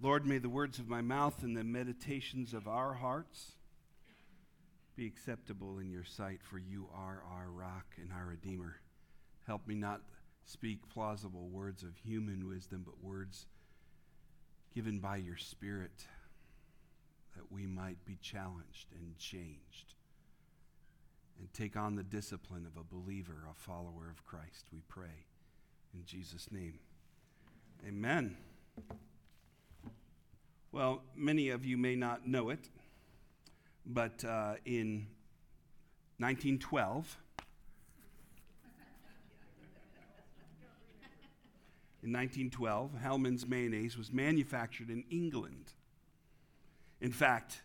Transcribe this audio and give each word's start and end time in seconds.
Lord, 0.00 0.24
may 0.24 0.38
the 0.38 0.48
words 0.48 0.78
of 0.78 0.88
my 0.88 1.00
mouth 1.00 1.42
and 1.42 1.56
the 1.56 1.64
meditations 1.64 2.54
of 2.54 2.68
our 2.68 2.94
hearts 2.94 3.52
be 4.94 5.06
acceptable 5.06 5.78
in 5.80 5.90
your 5.90 6.04
sight, 6.04 6.40
for 6.42 6.56
you 6.58 6.88
are 6.94 7.22
our 7.32 7.50
rock 7.50 7.86
and 8.00 8.12
our 8.12 8.26
Redeemer. 8.26 8.76
Help 9.46 9.66
me 9.66 9.74
not 9.74 10.02
speak 10.44 10.88
plausible 10.88 11.48
words 11.48 11.82
of 11.82 11.96
human 11.96 12.48
wisdom, 12.48 12.82
but 12.84 13.02
words 13.02 13.46
given 14.72 15.00
by 15.00 15.16
your 15.16 15.36
Spirit 15.36 16.04
that 17.34 17.50
we 17.50 17.66
might 17.66 18.04
be 18.04 18.18
challenged 18.22 18.86
and 18.94 19.18
changed 19.18 19.94
and 21.40 21.52
take 21.52 21.76
on 21.76 21.96
the 21.96 22.04
discipline 22.04 22.66
of 22.66 22.80
a 22.80 22.84
believer, 22.84 23.46
a 23.50 23.54
follower 23.54 24.08
of 24.10 24.24
Christ. 24.24 24.66
We 24.72 24.82
pray 24.88 25.26
in 25.92 26.04
Jesus' 26.04 26.52
name. 26.52 26.78
Amen. 27.86 28.36
Well, 30.70 31.00
many 31.16 31.48
of 31.48 31.64
you 31.64 31.78
may 31.78 31.96
not 31.96 32.28
know 32.28 32.50
it, 32.50 32.68
but 33.86 34.22
uh, 34.22 34.56
in 34.66 35.06
1912, 36.18 37.16
in 42.02 42.12
1912, 42.12 42.90
Hellmann's 43.00 43.46
mayonnaise 43.46 43.96
was 43.96 44.12
manufactured 44.12 44.90
in 44.90 45.04
England. 45.10 45.72
In 47.00 47.12
fact, 47.12 47.62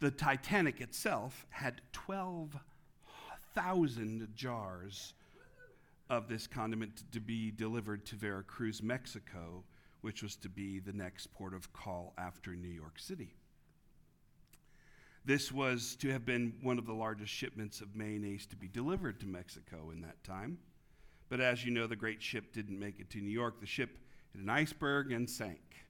the 0.00 0.10
Titanic 0.10 0.80
itself 0.80 1.46
had 1.50 1.82
12,000 1.92 4.26
jars 4.34 5.14
of 6.10 6.26
this 6.28 6.48
condiment 6.48 7.04
to 7.12 7.20
be 7.20 7.52
delivered 7.52 8.04
to 8.06 8.16
Veracruz, 8.16 8.82
Mexico, 8.82 9.62
which 10.04 10.22
was 10.22 10.36
to 10.36 10.50
be 10.50 10.80
the 10.80 10.92
next 10.92 11.32
port 11.32 11.54
of 11.54 11.72
call 11.72 12.12
after 12.18 12.54
New 12.54 12.68
York 12.68 12.98
City. 12.98 13.32
This 15.24 15.50
was 15.50 15.96
to 15.96 16.12
have 16.12 16.26
been 16.26 16.52
one 16.60 16.78
of 16.78 16.84
the 16.84 16.92
largest 16.92 17.32
shipments 17.32 17.80
of 17.80 17.96
mayonnaise 17.96 18.44
to 18.46 18.56
be 18.56 18.68
delivered 18.68 19.18
to 19.20 19.26
Mexico 19.26 19.90
in 19.90 20.02
that 20.02 20.22
time. 20.22 20.58
But 21.30 21.40
as 21.40 21.64
you 21.64 21.70
know, 21.70 21.86
the 21.86 21.96
great 21.96 22.22
ship 22.22 22.52
didn't 22.52 22.78
make 22.78 23.00
it 23.00 23.08
to 23.12 23.18
New 23.18 23.30
York. 23.30 23.60
The 23.60 23.66
ship 23.66 23.96
hit 24.32 24.42
an 24.42 24.50
iceberg 24.50 25.10
and 25.10 25.28
sank. 25.28 25.86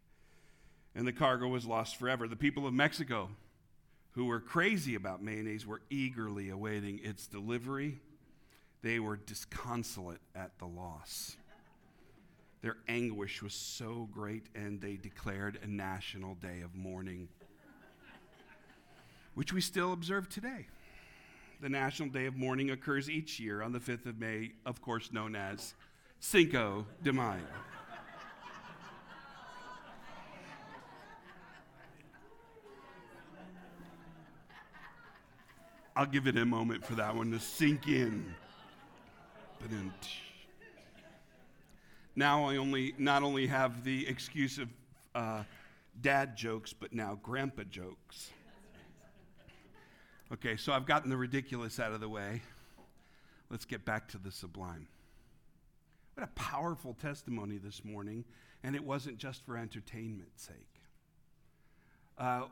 And 0.95 1.09
the 1.09 1.13
cargo 1.13 1.49
was 1.49 1.67
lost 1.67 1.97
forever. 1.97 2.29
The 2.29 2.37
people 2.37 2.69
of 2.69 2.73
Mexico, 2.73 3.31
who 4.13 4.27
were 4.27 4.39
crazy 4.39 4.95
about 4.95 5.25
mayonnaise, 5.25 5.67
were 5.67 5.83
eagerly 5.91 6.51
awaiting 6.51 7.01
its 7.03 7.27
delivery. 7.27 7.99
They 8.81 9.01
were 9.01 9.17
disconsolate 9.17 10.21
at 10.37 10.57
the 10.61 10.67
loss. 10.67 11.37
Their 12.65 12.77
anguish 12.89 13.43
was 13.43 13.53
so 13.53 14.09
great, 14.11 14.47
and 14.55 14.81
they 14.81 14.97
declared 14.97 15.59
a 15.63 15.67
national 15.67 16.37
day 16.37 16.63
of 16.63 16.75
mourning, 16.75 17.29
which 19.35 19.53
we 19.53 19.61
still 19.61 19.93
observe 19.93 20.31
today. 20.31 20.65
The 21.61 21.69
National 21.69 22.09
Day 22.09 22.25
of 22.25 22.37
Mourning 22.37 22.71
occurs 22.71 23.11
each 23.11 23.39
year 23.39 23.61
on 23.61 23.73
the 23.73 23.81
5th 23.81 24.07
of 24.07 24.19
May, 24.19 24.53
of 24.65 24.81
course, 24.81 25.13
known 25.13 25.37
as 25.37 25.75
Cinco 26.21 26.87
de 27.03 27.13
Mayo. 27.13 27.43
I'll 35.95 36.07
give 36.07 36.27
it 36.27 36.39
a 36.39 36.47
moment 36.47 36.83
for 36.83 36.95
that 36.95 37.15
one 37.15 37.31
to 37.33 37.41
sink 37.41 37.89
in. 37.89 38.35
Now 42.17 42.45
I 42.45 42.57
only 42.57 42.95
not 42.97 43.23
only 43.23 43.47
have 43.49 43.83
the 43.83 44.07
excuse 44.07 44.59
of 44.59 44.69
uh, 45.15 45.43
dad 46.01 46.37
jokes, 46.37 46.73
but 46.73 46.93
now 46.93 47.19
grandpa 47.23 47.65
jokes. 47.65 48.31
Okay, 50.33 50.57
so 50.57 50.73
I've 50.73 50.87
gotten 50.87 51.11
the 51.11 51.17
ridiculous 51.17 51.79
out 51.79 51.93
of 51.93 52.01
the 52.01 52.09
way. 52.09 52.43
Let's 53.51 53.65
get 53.65 53.85
back 53.85 54.09
to 54.09 54.19
the 54.19 54.31
sublime. 54.31 54.89
What 56.15 56.25
a 56.25 56.31
powerful 56.35 56.95
testimony 56.95 57.59
this 57.59 57.85
morning, 57.85 58.25
and 58.63 58.75
it 58.75 58.85
wasn't 58.85 59.19
just 59.19 59.45
for 59.45 59.57
entertainment's 59.57 60.45
sake. 60.45 60.81
Uh, 62.17 62.45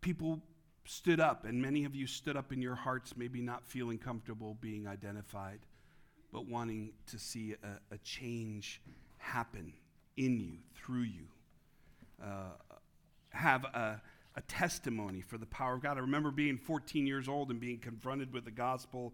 people 0.00 0.40
stood 0.84 1.20
up, 1.20 1.44
and 1.44 1.60
many 1.60 1.84
of 1.84 1.94
you 1.94 2.06
stood 2.06 2.36
up 2.36 2.52
in 2.52 2.62
your 2.62 2.76
hearts, 2.76 3.16
maybe 3.16 3.40
not 3.40 3.66
feeling 3.66 3.98
comfortable 3.98 4.56
being 4.60 4.86
identified, 4.86 5.58
but 6.32 6.46
wanting 6.46 6.92
to 7.06 7.18
see 7.18 7.54
a, 7.62 7.94
a 7.94 7.98
change 7.98 8.80
happen 9.18 9.72
in 10.16 10.40
you, 10.40 10.58
through 10.74 11.02
you. 11.02 11.26
Uh, 12.22 12.52
have 13.30 13.64
a, 13.64 14.00
a 14.36 14.40
testimony 14.42 15.20
for 15.20 15.38
the 15.38 15.46
power 15.46 15.74
of 15.74 15.82
God. 15.82 15.96
I 15.96 16.00
remember 16.00 16.30
being 16.30 16.58
14 16.58 17.06
years 17.06 17.28
old 17.28 17.50
and 17.50 17.60
being 17.60 17.78
confronted 17.78 18.32
with 18.32 18.44
the 18.44 18.50
gospel 18.50 19.12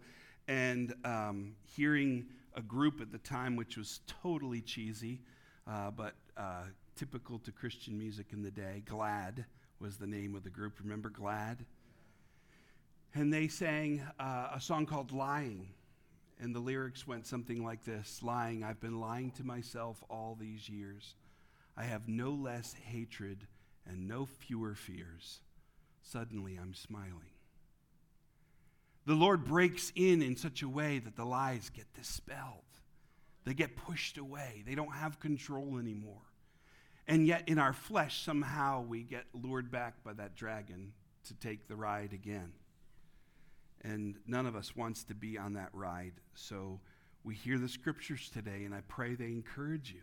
and 0.49 0.95
um, 1.05 1.55
hearing 1.65 2.27
a 2.55 2.63
group 2.63 3.01
at 3.01 3.11
the 3.11 3.19
time 3.19 3.57
which 3.57 3.77
was 3.77 4.01
totally 4.23 4.61
cheesy, 4.61 5.21
uh, 5.67 5.91
but 5.91 6.15
uh, 6.37 6.63
typical 6.97 7.39
to 7.41 7.53
Christian 7.53 7.99
music 7.99 8.27
in 8.33 8.43
the 8.43 8.51
day. 8.51 8.83
Glad 8.87 9.45
was 9.81 9.97
the 9.97 10.07
name 10.07 10.35
of 10.35 10.45
the 10.45 10.51
group. 10.51 10.75
Remember 10.81 11.09
Glad? 11.09 11.65
And 13.15 13.33
they 13.33 13.49
sang 13.49 14.03
uh, 14.19 14.49
a 14.55 14.61
song 14.61 14.87
called 14.87 15.13
Lying. 15.13 15.69
And 16.41 16.55
the 16.55 16.61
lyrics 16.61 17.07
went 17.07 17.27
something 17.27 17.65
like 17.65 17.85
this 17.85 18.23
Lying, 18.23 18.65
I've 18.65 18.81
been 18.81 19.01
lying 19.01 19.31
to 19.33 19.45
myself 19.45 20.03
all 20.11 20.37
these 20.39 20.69
years. 20.69 21.15
I 21.77 21.85
have 21.85 22.09
no 22.09 22.31
less 22.31 22.75
hatred 22.75 23.47
and 23.87 24.09
no 24.09 24.27
fewer 24.27 24.75
fears. 24.75 25.41
Suddenly 26.03 26.57
I'm 26.61 26.75
smiling. 26.75 27.33
The 29.07 29.15
Lord 29.15 29.45
breaks 29.45 29.93
in 29.95 30.23
in 30.23 30.37
such 30.37 30.63
a 30.63 30.69
way 30.69 30.99
that 30.99 31.17
the 31.17 31.25
lies 31.25 31.71
get 31.71 31.93
dispelled. 31.95 32.61
They 33.45 33.55
get 33.55 33.77
pushed 33.77 34.17
away. 34.17 34.63
They 34.67 34.75
don't 34.75 34.95
have 34.95 35.21
control 35.21 35.79
anymore. 35.79 36.23
And 37.07 37.27
yet, 37.27 37.47
in 37.49 37.59
our 37.59 37.75
flesh, 37.75 38.23
somehow 38.23 38.81
we 38.81 39.03
get 39.03 39.25
lured 39.35 39.71
back 39.71 40.03
by 40.03 40.15
that 40.15 40.37
dragon 40.37 40.95
to 41.27 41.35
take 41.35 41.69
the 41.69 41.77
ride 41.77 42.15
again 42.15 42.53
and 43.85 44.17
none 44.27 44.47
of 44.47 44.57
us 44.57 44.75
wants 44.75 45.05
to 45.05 45.15
be 45.15 45.39
on 45.39 45.53
that 45.53 45.69
ride. 45.73 46.15
So 46.35 46.81
we 47.23 47.35
hear 47.35 47.59
the 47.59 47.69
scriptures 47.69 48.31
today, 48.33 48.65
and 48.65 48.75
I 48.75 48.81
pray 48.89 49.15
they 49.15 49.27
encourage 49.27 49.93
you. 49.93 50.01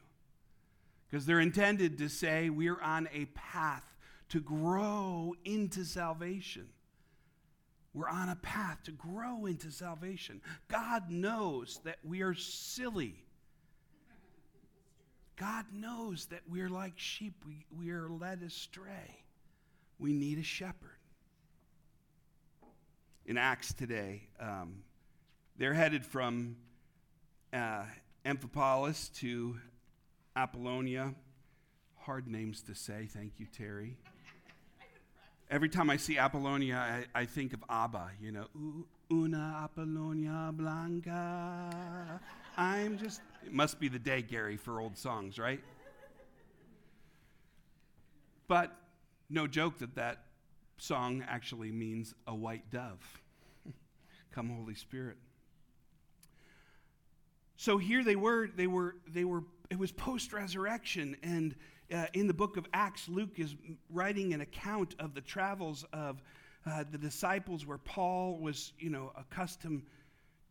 Because 1.10 1.26
they're 1.26 1.42
intended 1.42 1.98
to 1.98 2.08
say 2.08 2.50
we're 2.50 2.80
on 2.80 3.10
a 3.12 3.26
path 3.26 3.84
to 4.30 4.40
grow 4.40 5.34
into 5.44 5.84
salvation. 5.84 6.70
We're 7.94 8.08
on 8.08 8.30
a 8.30 8.38
path 8.38 8.84
to 8.86 8.92
grow 8.92 9.46
into 9.46 9.72
salvation. 9.72 10.42
God 10.70 11.10
knows 11.10 11.82
that 11.84 11.98
we 12.04 12.22
are 12.22 12.36
silly. 12.36 13.16
God 15.36 15.66
knows 15.74 16.28
that 16.28 16.42
we're 16.50 16.70
like 16.70 16.94
sheep. 16.96 17.34
We, 17.46 17.66
we 17.78 17.92
are 17.92 18.08
led 18.08 18.44
astray. 18.44 19.26
We 20.00 20.14
need 20.14 20.38
a 20.38 20.44
shepherd 20.44 21.01
in 23.26 23.38
Acts 23.38 23.74
today. 23.74 24.24
Um, 24.40 24.84
they're 25.58 25.74
headed 25.74 26.06
from 26.06 26.58
uh, 27.54 27.84
Amphipolis 28.26 29.14
to 29.20 29.58
Apollonia. 30.36 31.14
Hard 32.00 32.28
names 32.28 32.62
to 32.64 32.76
say. 32.76 33.08
Thank 33.12 33.34
you, 33.40 33.46
Terry. 33.46 33.98
Every 35.50 35.70
time 35.70 35.90
I 35.90 35.98
see 35.98 36.18
Apollonia, 36.18 36.78
I, 36.78 37.22
I 37.22 37.26
think 37.26 37.54
of 37.54 37.64
ABBA, 37.70 38.12
you 38.22 38.32
know, 38.32 38.46
una 39.12 39.62
Apollonia 39.64 40.52
Blanca. 40.54 42.20
I'm 42.58 42.98
just, 42.98 43.22
it 43.46 43.52
must 43.52 43.80
be 43.80 43.90
the 43.90 44.00
day, 44.00 44.22
Gary, 44.22 44.56
for 44.56 44.80
old 44.80 44.98
songs, 44.98 45.38
right? 45.38 45.60
But 48.48 48.72
no 49.30 49.46
joke 49.48 49.80
that 49.80 49.96
that 49.96 50.24
song 50.82 51.24
actually 51.28 51.72
means 51.72 52.16
a 52.26 52.34
white 52.34 52.70
dove. 52.72 53.22
Come, 54.32 54.50
Holy 54.50 54.74
Spirit. 54.74 55.18
So 57.56 57.78
here 57.78 58.04
they 58.04 58.16
were, 58.16 58.48
they 58.48 58.66
were, 58.66 58.96
they 59.08 59.24
were, 59.24 59.44
it 59.70 59.78
was 59.78 59.92
post 59.92 60.34
resurrection. 60.34 61.16
And 61.22 61.56
uh, 61.94 62.08
in 62.14 62.26
the 62.26 62.34
book 62.34 62.58
of 62.58 62.66
Acts, 62.74 63.08
Luke 63.08 63.38
is 63.38 63.56
writing 63.92 64.34
an 64.34 64.42
account 64.42 64.96
of 64.98 65.14
the 65.14 65.22
travels 65.22 65.86
of 65.94 66.24
uh, 66.66 66.84
the 66.90 66.98
disciples 66.98 67.66
where 67.66 67.78
Paul 67.78 68.40
was, 68.40 68.74
you 68.80 68.90
know, 68.90 69.12
accustomed 69.16 69.84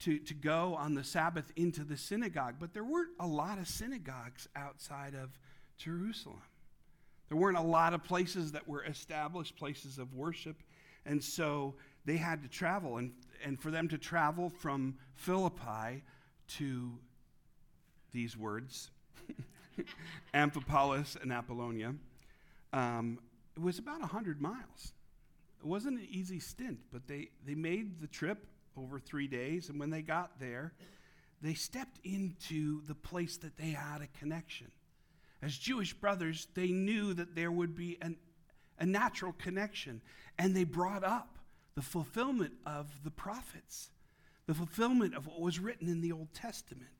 to, 0.01 0.19
to 0.21 0.35
go 0.35 0.77
on 0.77 0.95
the 0.95 1.03
Sabbath 1.03 1.51
into 1.57 1.83
the 1.83 1.97
synagogue. 1.97 2.55
But 2.61 2.73
there 2.73 2.85
weren't 2.85 3.11
a 3.19 3.27
lot 3.27 3.59
of 3.59 3.67
synagogues 3.67 4.49
outside 4.55 5.15
of 5.15 5.31
Jerusalem. 5.77 6.41
There 7.31 7.39
weren't 7.39 7.57
a 7.57 7.63
lot 7.63 7.95
of 7.95 8.03
places 8.03 8.53
that 8.53 8.69
were 8.69 8.85
established 8.85 9.57
places 9.57 9.99
of 9.99 10.13
worship. 10.15 10.57
And 11.07 11.23
so 11.23 11.77
they 12.05 12.17
had 12.17 12.43
to 12.43 12.49
travel. 12.49 12.97
And, 12.99 13.13
and 13.45 13.59
for 13.59 13.71
them 13.71 13.89
to 13.89 13.99
travel 13.99 14.51
from 14.51 14.97
Philippi 15.15 16.03
to 16.57 16.99
these 18.11 18.37
words, 18.37 18.91
Amphipolis 20.35 21.17
and 21.23 21.33
Apollonia, 21.33 21.95
um, 22.73 23.21
it 23.57 23.63
was 23.63 23.79
about 23.79 24.01
100 24.01 24.43
miles. 24.43 24.93
It 25.61 25.67
wasn't 25.67 26.01
an 26.01 26.09
easy 26.11 26.41
stint, 26.41 26.81
but 26.93 27.07
they, 27.07 27.29
they 27.47 27.55
made 27.55 28.01
the 28.01 28.09
trip 28.09 28.45
over 28.77 28.99
three 28.99 29.29
days, 29.29 29.69
and 29.69 29.79
when 29.79 29.91
they 29.91 30.03
got 30.03 30.41
there, 30.41 30.73
they 31.43 31.55
stepped 31.55 32.01
into 32.03 32.83
the 32.87 32.95
place 32.95 33.37
that 33.39 33.57
they 33.57 33.71
had 33.71 34.01
a 34.01 34.19
connection. 34.19 34.69
As 35.43 35.57
Jewish 35.57 35.95
brothers, 35.95 36.49
they 36.55 36.69
knew 36.69 37.15
that 37.15 37.35
there 37.35 37.51
would 37.51 37.75
be 37.75 37.99
an, 38.03 38.17
a 38.79 38.87
natural 38.87 39.33
connection, 39.33 40.03
and 40.39 40.55
they 40.55 40.65
brought 40.65 41.05
up 41.05 41.39
the 41.75 41.83
fulfillment 41.83 42.53
of 42.67 42.93
the 43.05 43.11
prophets, 43.11 43.91
the 44.47 44.55
fulfillment 44.55 45.15
of 45.15 45.27
what 45.27 45.41
was 45.41 45.59
written 45.59 45.89
in 45.89 46.01
the 46.01 46.13
Old 46.13 46.33
Testament. 46.35 46.91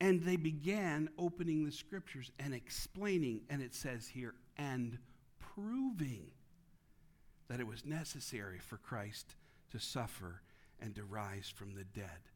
And 0.00 0.22
they 0.22 0.36
began 0.36 1.10
opening 1.18 1.64
the 1.64 1.72
scriptures 1.72 2.30
and 2.38 2.54
explaining, 2.54 3.42
and 3.48 3.62
it 3.62 3.74
says 3.74 4.08
here, 4.08 4.34
and 4.56 4.98
proving 5.38 6.26
that 7.48 7.60
it 7.60 7.66
was 7.66 7.84
necessary 7.84 8.58
for 8.58 8.76
Christ 8.78 9.34
to 9.72 9.78
suffer 9.78 10.42
and 10.80 10.94
to 10.94 11.04
rise 11.04 11.52
from 11.54 11.74
the 11.74 11.84
dead. 11.84 12.30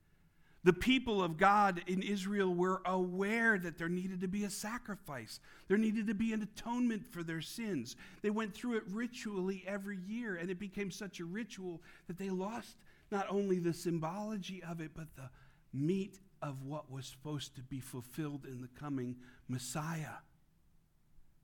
The 0.65 0.73
people 0.73 1.23
of 1.23 1.37
God 1.37 1.83
in 1.87 2.03
Israel 2.03 2.55
were 2.55 2.81
aware 2.87 3.59
that 3.59 3.77
there 3.77 3.89
needed 3.89 4.23
to 4.23 4.29
be 4.29 4.45
a 4.45 4.51
sacrifice. 4.51 5.39
There 5.69 5.77
needed 5.77 6.07
to 6.07 6.15
be 6.15 6.33
an 6.33 6.43
atonement 6.43 7.07
for 7.07 7.23
their 7.23 7.43
sins. 7.43 7.97
They 8.23 8.31
went 8.31 8.55
through 8.55 8.79
it 8.79 8.85
ritually 8.89 9.63
every 9.67 9.99
year, 9.99 10.37
and 10.37 10.51
it 10.51 10.59
became 10.59 10.91
such 10.91 11.21
a 11.21 11.25
ritual 11.27 11.83
that 12.07 12.19
they 12.19 12.31
lost 12.31 12.79
not 13.11 13.27
only 13.29 13.59
the 13.59 13.75
symbology 13.75 14.63
of 14.63 14.81
it, 14.81 14.93
but 14.95 15.15
the 15.17 15.29
meat 15.75 16.19
of 16.41 16.63
what 16.63 16.91
was 16.91 17.05
supposed 17.05 17.55
to 17.57 17.63
be 17.63 17.81
fulfilled 17.81 18.47
in 18.47 18.63
the 18.63 18.81
coming 18.81 19.17
Messiah. 19.49 20.17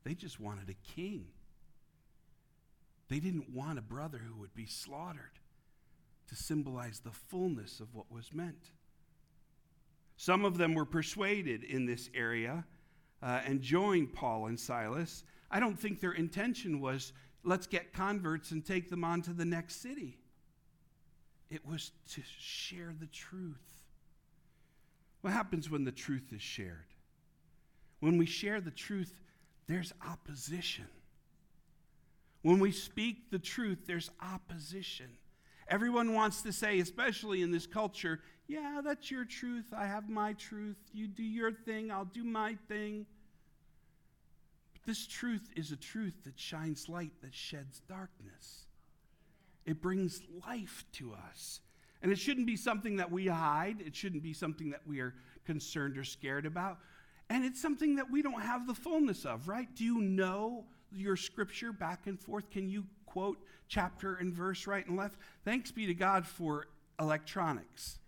They 0.02 0.14
just 0.14 0.40
wanted 0.40 0.70
a 0.70 0.94
king. 0.94 1.26
They 3.08 3.20
didn't 3.20 3.50
want 3.50 3.78
a 3.78 3.82
brother 3.82 4.18
who 4.18 4.40
would 4.40 4.54
be 4.54 4.66
slaughtered 4.66 5.38
to 6.28 6.36
symbolize 6.36 7.00
the 7.00 7.10
fullness 7.10 7.80
of 7.80 7.94
what 7.94 8.10
was 8.10 8.32
meant. 8.32 8.70
Some 10.20 10.44
of 10.44 10.58
them 10.58 10.74
were 10.74 10.84
persuaded 10.84 11.64
in 11.64 11.86
this 11.86 12.10
area 12.14 12.66
uh, 13.22 13.40
and 13.46 13.62
joined 13.62 14.12
Paul 14.12 14.48
and 14.48 14.60
Silas. 14.60 15.24
I 15.50 15.60
don't 15.60 15.80
think 15.80 15.98
their 15.98 16.12
intention 16.12 16.78
was 16.78 17.14
let's 17.42 17.66
get 17.66 17.94
converts 17.94 18.50
and 18.50 18.62
take 18.62 18.90
them 18.90 19.02
on 19.02 19.22
to 19.22 19.32
the 19.32 19.46
next 19.46 19.80
city. 19.80 20.18
It 21.48 21.64
was 21.64 21.92
to 22.12 22.20
share 22.38 22.94
the 23.00 23.06
truth. 23.06 23.86
What 25.22 25.32
happens 25.32 25.70
when 25.70 25.84
the 25.84 25.90
truth 25.90 26.34
is 26.34 26.42
shared? 26.42 26.92
When 28.00 28.18
we 28.18 28.26
share 28.26 28.60
the 28.60 28.70
truth, 28.70 29.18
there's 29.68 29.94
opposition. 30.06 30.88
When 32.42 32.58
we 32.58 32.72
speak 32.72 33.30
the 33.30 33.38
truth, 33.38 33.86
there's 33.86 34.10
opposition. 34.20 35.16
Everyone 35.70 36.14
wants 36.14 36.42
to 36.42 36.52
say, 36.52 36.80
especially 36.80 37.42
in 37.42 37.52
this 37.52 37.66
culture, 37.66 38.20
yeah, 38.48 38.80
that's 38.84 39.08
your 39.08 39.24
truth. 39.24 39.66
I 39.72 39.86
have 39.86 40.08
my 40.08 40.32
truth. 40.32 40.76
You 40.92 41.06
do 41.06 41.22
your 41.22 41.52
thing, 41.52 41.92
I'll 41.92 42.04
do 42.04 42.24
my 42.24 42.56
thing. 42.66 43.06
But 44.72 44.82
this 44.84 45.06
truth 45.06 45.48
is 45.54 45.70
a 45.70 45.76
truth 45.76 46.24
that 46.24 46.38
shines 46.38 46.88
light, 46.88 47.12
that 47.22 47.32
sheds 47.32 47.80
darkness. 47.88 48.66
It 49.64 49.80
brings 49.80 50.22
life 50.44 50.84
to 50.94 51.14
us. 51.30 51.60
And 52.02 52.10
it 52.10 52.18
shouldn't 52.18 52.46
be 52.46 52.56
something 52.56 52.96
that 52.96 53.12
we 53.12 53.28
hide, 53.28 53.80
it 53.86 53.94
shouldn't 53.94 54.24
be 54.24 54.32
something 54.32 54.70
that 54.70 54.84
we 54.86 54.98
are 54.98 55.14
concerned 55.44 55.96
or 55.96 56.04
scared 56.04 56.46
about. 56.46 56.78
And 57.28 57.44
it's 57.44 57.62
something 57.62 57.94
that 57.96 58.10
we 58.10 58.22
don't 58.22 58.42
have 58.42 58.66
the 58.66 58.74
fullness 58.74 59.24
of, 59.24 59.46
right? 59.46 59.68
Do 59.76 59.84
you 59.84 60.00
know 60.00 60.64
your 60.90 61.16
scripture 61.16 61.72
back 61.72 62.08
and 62.08 62.18
forth? 62.18 62.50
Can 62.50 62.68
you 62.68 62.84
quote 63.10 63.38
chapter 63.68 64.16
and 64.16 64.32
verse 64.32 64.66
right 64.66 64.86
and 64.86 64.96
left? 64.96 65.16
Thanks 65.44 65.70
be 65.70 65.86
to 65.86 65.94
God 65.94 66.26
for 66.26 66.66
electronics. 66.98 67.98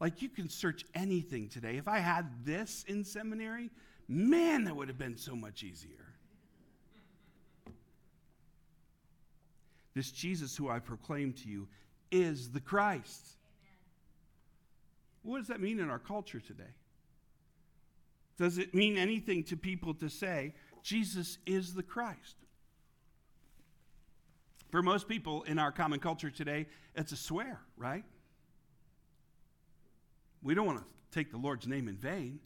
Like 0.00 0.22
you 0.22 0.28
can 0.28 0.48
search 0.48 0.84
anything 0.94 1.48
today. 1.48 1.76
If 1.76 1.88
I 1.88 1.98
had 1.98 2.44
this 2.44 2.84
in 2.88 3.04
seminary, 3.04 3.70
man, 4.08 4.64
that 4.64 4.76
would 4.76 4.88
have 4.88 4.98
been 4.98 5.16
so 5.16 5.34
much 5.34 5.62
easier. 5.62 6.04
This 9.94 10.10
Jesus 10.10 10.56
who 10.56 10.68
I 10.68 10.80
proclaim 10.80 11.32
to 11.34 11.48
you 11.48 11.68
is 12.10 12.50
the 12.50 12.60
Christ. 12.60 13.36
Amen. 13.62 13.78
What 15.22 15.38
does 15.38 15.48
that 15.48 15.60
mean 15.60 15.78
in 15.78 15.88
our 15.88 16.00
culture 16.00 16.40
today? 16.40 16.64
Does 18.36 18.58
it 18.58 18.74
mean 18.74 18.98
anything 18.98 19.44
to 19.44 19.56
people 19.56 19.94
to 19.94 20.08
say, 20.08 20.54
Jesus 20.82 21.38
is 21.46 21.74
the 21.74 21.84
Christ? 21.84 22.34
For 24.74 24.82
most 24.82 25.06
people 25.06 25.44
in 25.44 25.60
our 25.60 25.70
common 25.70 26.00
culture 26.00 26.30
today, 26.30 26.66
it's 26.96 27.12
a 27.12 27.16
swear, 27.16 27.60
right? 27.76 28.02
We 30.42 30.52
don't 30.56 30.66
want 30.66 30.80
to 30.80 30.84
take 31.12 31.30
the 31.30 31.36
Lord's 31.36 31.68
name 31.68 31.86
in 31.86 31.96
vain. 31.96 32.40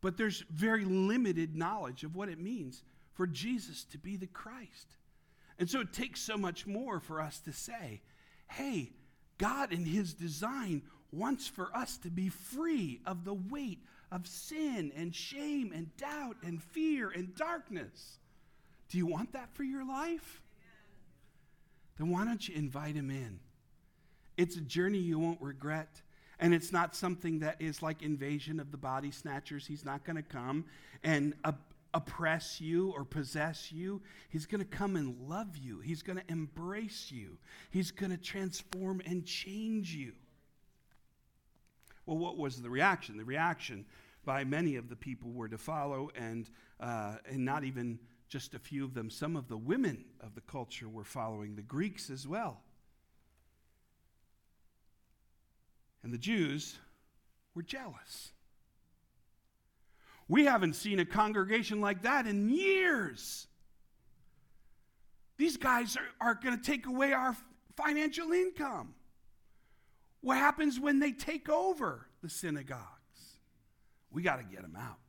But 0.00 0.16
there's 0.16 0.42
very 0.50 0.86
limited 0.86 1.54
knowledge 1.54 2.02
of 2.02 2.16
what 2.16 2.30
it 2.30 2.40
means 2.40 2.82
for 3.12 3.26
Jesus 3.26 3.84
to 3.90 3.98
be 3.98 4.16
the 4.16 4.26
Christ. 4.26 4.96
And 5.58 5.68
so 5.68 5.80
it 5.80 5.92
takes 5.92 6.18
so 6.18 6.38
much 6.38 6.66
more 6.66 6.98
for 6.98 7.20
us 7.20 7.40
to 7.40 7.52
say, 7.52 8.00
hey, 8.48 8.92
God 9.36 9.70
in 9.70 9.84
His 9.84 10.14
design 10.14 10.80
wants 11.12 11.46
for 11.46 11.76
us 11.76 11.98
to 11.98 12.10
be 12.10 12.30
free 12.30 13.02
of 13.04 13.26
the 13.26 13.34
weight 13.34 13.84
of 14.10 14.26
sin 14.26 14.90
and 14.96 15.14
shame 15.14 15.72
and 15.74 15.94
doubt 15.98 16.38
and 16.42 16.62
fear 16.62 17.10
and 17.10 17.36
darkness. 17.36 18.16
Do 18.88 18.96
you 18.96 19.04
want 19.04 19.34
that 19.34 19.52
for 19.52 19.62
your 19.62 19.86
life? 19.86 20.41
Then 21.98 22.10
why 22.10 22.24
don't 22.24 22.46
you 22.48 22.54
invite 22.54 22.94
Him 22.94 23.10
in? 23.10 23.40
It's 24.36 24.56
a 24.56 24.60
journey 24.60 24.98
you 24.98 25.18
won't 25.18 25.40
regret. 25.40 26.02
And 26.38 26.52
it's 26.52 26.72
not 26.72 26.96
something 26.96 27.38
that 27.40 27.56
is 27.60 27.82
like 27.82 28.02
invasion 28.02 28.58
of 28.58 28.72
the 28.72 28.76
body 28.76 29.12
snatchers. 29.12 29.66
He's 29.66 29.84
not 29.84 30.04
going 30.04 30.16
to 30.16 30.22
come 30.22 30.64
and 31.04 31.34
oppress 31.94 32.60
you 32.60 32.90
or 32.90 33.04
possess 33.04 33.70
you. 33.70 34.02
He's 34.28 34.46
going 34.46 34.60
to 34.60 34.64
come 34.66 34.96
and 34.96 35.28
love 35.28 35.56
you. 35.56 35.78
He's 35.80 36.02
going 36.02 36.18
to 36.18 36.24
embrace 36.28 37.12
you. 37.12 37.38
He's 37.70 37.92
going 37.92 38.10
to 38.10 38.16
transform 38.16 39.00
and 39.06 39.24
change 39.24 39.94
you. 39.94 40.14
Well, 42.06 42.18
what 42.18 42.36
was 42.36 42.60
the 42.60 42.70
reaction? 42.70 43.16
The 43.16 43.24
reaction 43.24 43.84
by 44.24 44.42
many 44.42 44.76
of 44.76 44.88
the 44.88 44.96
people 44.96 45.30
were 45.30 45.48
to 45.48 45.58
follow, 45.58 46.10
and, 46.16 46.48
uh, 46.80 47.16
and 47.26 47.44
not 47.44 47.62
even 47.64 47.98
just 48.32 48.54
a 48.54 48.58
few 48.58 48.82
of 48.82 48.94
them. 48.94 49.10
Some 49.10 49.36
of 49.36 49.48
the 49.48 49.58
women 49.58 50.06
of 50.18 50.34
the 50.34 50.40
culture 50.40 50.88
were 50.88 51.04
following, 51.04 51.54
the 51.54 51.60
Greeks 51.60 52.08
as 52.08 52.26
well. 52.26 52.62
And 56.02 56.10
the 56.10 56.18
Jews 56.18 56.78
were 57.54 57.60
jealous. 57.60 58.32
We 60.28 60.46
haven't 60.46 60.76
seen 60.76 60.98
a 60.98 61.04
congregation 61.04 61.82
like 61.82 62.02
that 62.02 62.26
in 62.26 62.48
years. 62.48 63.48
These 65.36 65.58
guys 65.58 65.98
are, 65.98 66.28
are 66.28 66.34
going 66.34 66.58
to 66.58 66.64
take 66.64 66.86
away 66.86 67.12
our 67.12 67.36
financial 67.76 68.32
income. 68.32 68.94
What 70.22 70.38
happens 70.38 70.80
when 70.80 71.00
they 71.00 71.12
take 71.12 71.50
over 71.50 72.06
the 72.22 72.30
synagogues? 72.30 72.80
We 74.10 74.22
got 74.22 74.36
to 74.36 74.44
get 74.44 74.62
them 74.62 74.76
out. 74.78 75.01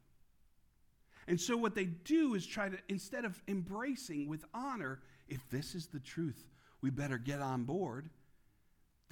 And 1.27 1.39
so, 1.39 1.55
what 1.55 1.75
they 1.75 1.85
do 1.85 2.35
is 2.35 2.45
try 2.45 2.69
to, 2.69 2.77
instead 2.89 3.25
of 3.25 3.41
embracing 3.47 4.27
with 4.27 4.43
honor, 4.53 4.99
if 5.27 5.39
this 5.49 5.75
is 5.75 5.87
the 5.87 5.99
truth, 5.99 6.49
we 6.81 6.89
better 6.89 7.17
get 7.17 7.41
on 7.41 7.63
board 7.63 8.09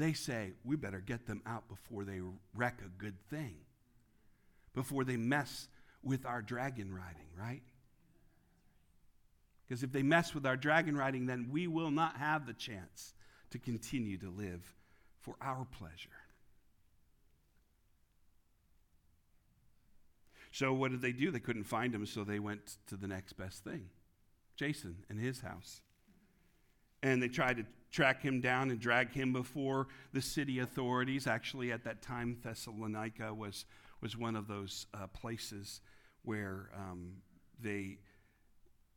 they 0.01 0.13
say, 0.13 0.53
we 0.63 0.75
better 0.75 0.99
get 0.99 1.27
them 1.27 1.43
out 1.45 1.67
before 1.69 2.03
they 2.03 2.21
wreck 2.55 2.81
a 2.83 2.89
good 3.01 3.19
thing, 3.29 3.55
before 4.73 5.03
they 5.03 5.15
mess 5.15 5.67
with 6.01 6.25
our 6.25 6.41
dragon 6.41 6.91
riding, 6.91 7.27
right? 7.37 7.61
Because 9.67 9.83
if 9.83 9.91
they 9.91 10.01
mess 10.01 10.33
with 10.33 10.45
our 10.45 10.57
dragon 10.57 10.97
riding, 10.97 11.27
then 11.27 11.49
we 11.51 11.67
will 11.67 11.91
not 11.91 12.17
have 12.17 12.47
the 12.47 12.53
chance 12.53 13.13
to 13.51 13.59
continue 13.59 14.17
to 14.17 14.29
live 14.31 14.73
for 15.19 15.35
our 15.39 15.67
pleasure. 15.77 16.09
So, 20.51 20.73
what 20.73 20.91
did 20.91 21.01
they 21.01 21.13
do? 21.13 21.31
They 21.31 21.39
couldn't 21.39 21.63
find 21.63 21.95
him, 21.95 22.05
so 22.05 22.23
they 22.23 22.39
went 22.39 22.77
to 22.87 22.97
the 22.97 23.07
next 23.07 23.33
best 23.33 23.63
thing 23.63 23.89
Jason 24.55 24.97
and 25.09 25.19
his 25.19 25.41
house. 25.41 25.81
And 27.01 27.23
they 27.23 27.29
tried 27.29 27.57
to 27.57 27.65
track 27.91 28.21
him 28.21 28.41
down 28.41 28.69
and 28.69 28.79
drag 28.79 29.11
him 29.11 29.33
before 29.33 29.87
the 30.13 30.21
city 30.21 30.59
authorities. 30.59 31.25
Actually, 31.25 31.71
at 31.71 31.83
that 31.85 32.01
time, 32.01 32.37
Thessalonica 32.43 33.33
was, 33.33 33.65
was 34.01 34.15
one 34.17 34.35
of 34.35 34.47
those 34.47 34.85
uh, 34.93 35.07
places 35.07 35.81
where 36.23 36.69
um, 36.75 37.13
they, 37.59 37.97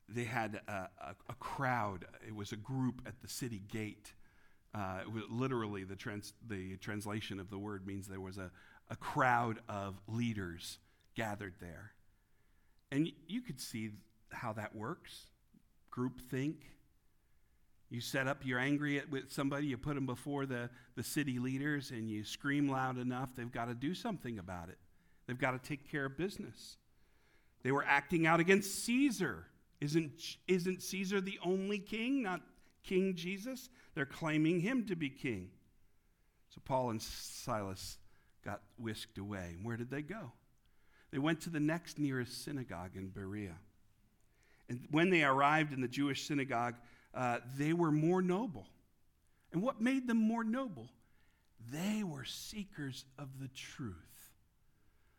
they 0.09 0.25
had 0.25 0.61
a, 0.69 0.89
a, 1.01 1.15
a, 1.31 1.35
crowd. 1.35 2.05
It 2.27 2.35
was 2.35 2.53
a 2.53 2.57
group 2.57 3.01
at 3.07 3.21
the 3.23 3.29
city 3.29 3.63
gate. 3.71 4.13
Uh, 4.75 5.01
literally, 5.31 5.85
the, 5.85 5.97
trans, 5.97 6.35
the 6.47 6.77
translation 6.77 7.41
of 7.41 7.49
the 7.49 7.59
word 7.59 7.87
means 7.87 8.07
there 8.07 8.21
was 8.21 8.39
a, 8.39 8.51
a 8.91 8.97
crowd 8.97 9.61
of 9.69 9.99
leaders 10.09 10.79
gathered 11.14 11.54
there. 11.61 11.92
And 12.90 13.11
you 13.26 13.40
could 13.40 13.61
see 13.61 13.90
how 14.30 14.52
that 14.54 14.75
works. 14.75 15.26
Group 15.90 16.21
think. 16.21 16.56
You 17.90 18.00
set 18.00 18.26
up, 18.26 18.38
you're 18.44 18.59
angry 18.59 18.99
at, 18.99 19.11
with 19.11 19.30
somebody, 19.30 19.66
you 19.66 19.76
put 19.76 19.94
them 19.94 20.06
before 20.06 20.47
the, 20.47 20.71
the 20.97 21.04
city 21.04 21.38
leaders, 21.38 21.90
and 21.90 22.11
you 22.11 22.25
scream 22.25 22.68
loud 22.68 22.99
enough, 22.99 23.30
they've 23.37 23.52
got 23.52 23.66
to 23.66 23.75
do 23.75 23.94
something 23.94 24.38
about 24.38 24.68
it. 24.68 24.78
They've 25.26 25.38
got 25.38 25.52
to 25.52 25.68
take 25.68 25.90
care 25.90 26.06
of 26.06 26.16
business. 26.16 26.76
They 27.62 27.73
were 27.73 27.85
acting 27.85 28.26
out 28.26 28.40
against 28.40 28.85
Caesar. 28.85 29.47
Isn't, 29.80 30.12
isn't 30.49 30.83
Caesar 30.83 31.21
the 31.21 31.38
only 31.44 31.78
king, 31.78 32.23
not 32.23 32.40
King 32.83 33.14
Jesus? 33.14 33.68
They're 33.94 34.06
claiming 34.06 34.61
him 34.61 34.87
to 34.87 34.97
be 34.97 35.09
king. 35.09 35.50
So 36.54 36.61
Paul 36.64 36.90
and 36.90 37.00
Silas 37.00 37.99
got 38.44 38.61
whisked 38.78 39.18
away. 39.18 39.56
Where 39.62 39.76
did 39.76 39.90
they 39.90 40.02
go? 40.02 40.33
They 41.14 41.21
went 41.21 41.42
to 41.42 41.50
the 41.50 41.61
next 41.61 41.97
nearest 42.00 42.44
synagogue 42.44 42.97
in 42.97 43.06
Berea. 43.06 43.54
And 44.68 44.80
when 44.90 45.11
they 45.11 45.23
arrived 45.23 45.73
in 45.73 45.80
the 45.80 45.87
Jewish 45.87 46.26
synagogue, 46.26 46.75
uh, 47.14 47.38
they 47.56 47.73
were 47.73 47.92
more 47.92 48.21
noble. 48.21 48.66
And 49.52 49.62
what 49.62 49.80
made 49.80 50.09
them 50.09 50.16
more 50.16 50.42
noble? 50.42 50.90
They 51.71 52.02
were 52.02 52.25
seekers 52.25 53.04
of 53.16 53.28
the 53.40 53.47
truth. 53.54 53.94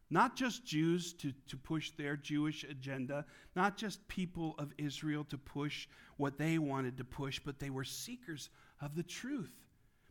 Not 0.10 0.36
just 0.36 0.66
Jews 0.66 1.14
to, 1.14 1.32
to 1.48 1.56
push 1.56 1.92
their 1.92 2.18
Jewish 2.18 2.66
agenda, 2.66 3.24
not 3.56 3.78
just 3.78 4.06
people 4.10 4.56
of 4.58 4.74
Israel 4.78 5.24
to 5.30 5.38
push 5.38 5.88
what 6.18 6.38
they 6.38 6.58
wanted 6.58 6.98
to 6.98 7.06
push, 7.06 7.40
but 7.40 7.58
they 7.58 7.70
were 7.70 7.86
seekers 7.86 8.50
of 8.82 8.98
the 8.98 9.04
truth. 9.04 9.56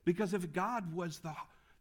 Because 0.06 0.32
if 0.32 0.50
God 0.50 0.94
was 0.94 1.18
the, 1.18 1.34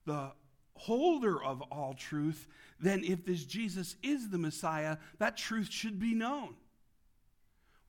the 0.06 0.34
holder 0.76 1.42
of 1.42 1.62
all 1.64 1.94
truth, 1.94 2.48
then 2.80 3.04
if 3.04 3.26
this 3.26 3.46
Jesus 3.46 3.96
is 4.04 4.30
the 4.30 4.38
Messiah, 4.38 4.98
that 5.20 5.38
truth 5.38 5.70
should 5.72 6.00
be 6.00 6.14
known. 6.14 6.56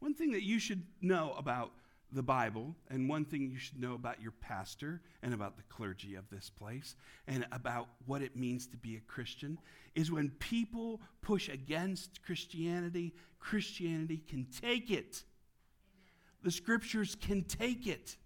One 0.01 0.15
thing 0.15 0.33
that 0.33 0.43
you 0.43 0.59
should 0.59 0.83
know 1.01 1.35
about 1.39 1.73
the 2.13 2.23
Bible, 2.23 2.77
and 2.91 3.09
one 3.09 3.25
thing 3.25 3.51
you 3.51 3.59
should 3.59 3.81
know 3.81 3.95
about 3.95 4.23
your 4.23 4.33
pastor 4.33 5.01
and 5.23 5.35
about 5.35 5.57
the 5.57 5.63
clergy 5.65 6.15
of 6.15 6.29
this 6.31 6.49
place, 6.49 6.95
and 7.27 7.45
about 7.51 7.89
what 8.07 8.23
it 8.23 8.37
means 8.37 8.67
to 8.69 8.77
be 8.77 8.97
a 8.97 9.01
Christian, 9.01 9.59
is 9.95 10.13
when 10.13 10.31
people 10.39 11.01
push 11.23 11.49
against 11.49 12.23
Christianity, 12.23 13.15
Christianity 13.41 14.23
can 14.29 14.47
take 14.61 14.91
it. 14.91 15.25
The 16.43 16.53
scriptures 16.53 17.17
can 17.21 17.43
take 17.43 17.87
it. 17.87 18.17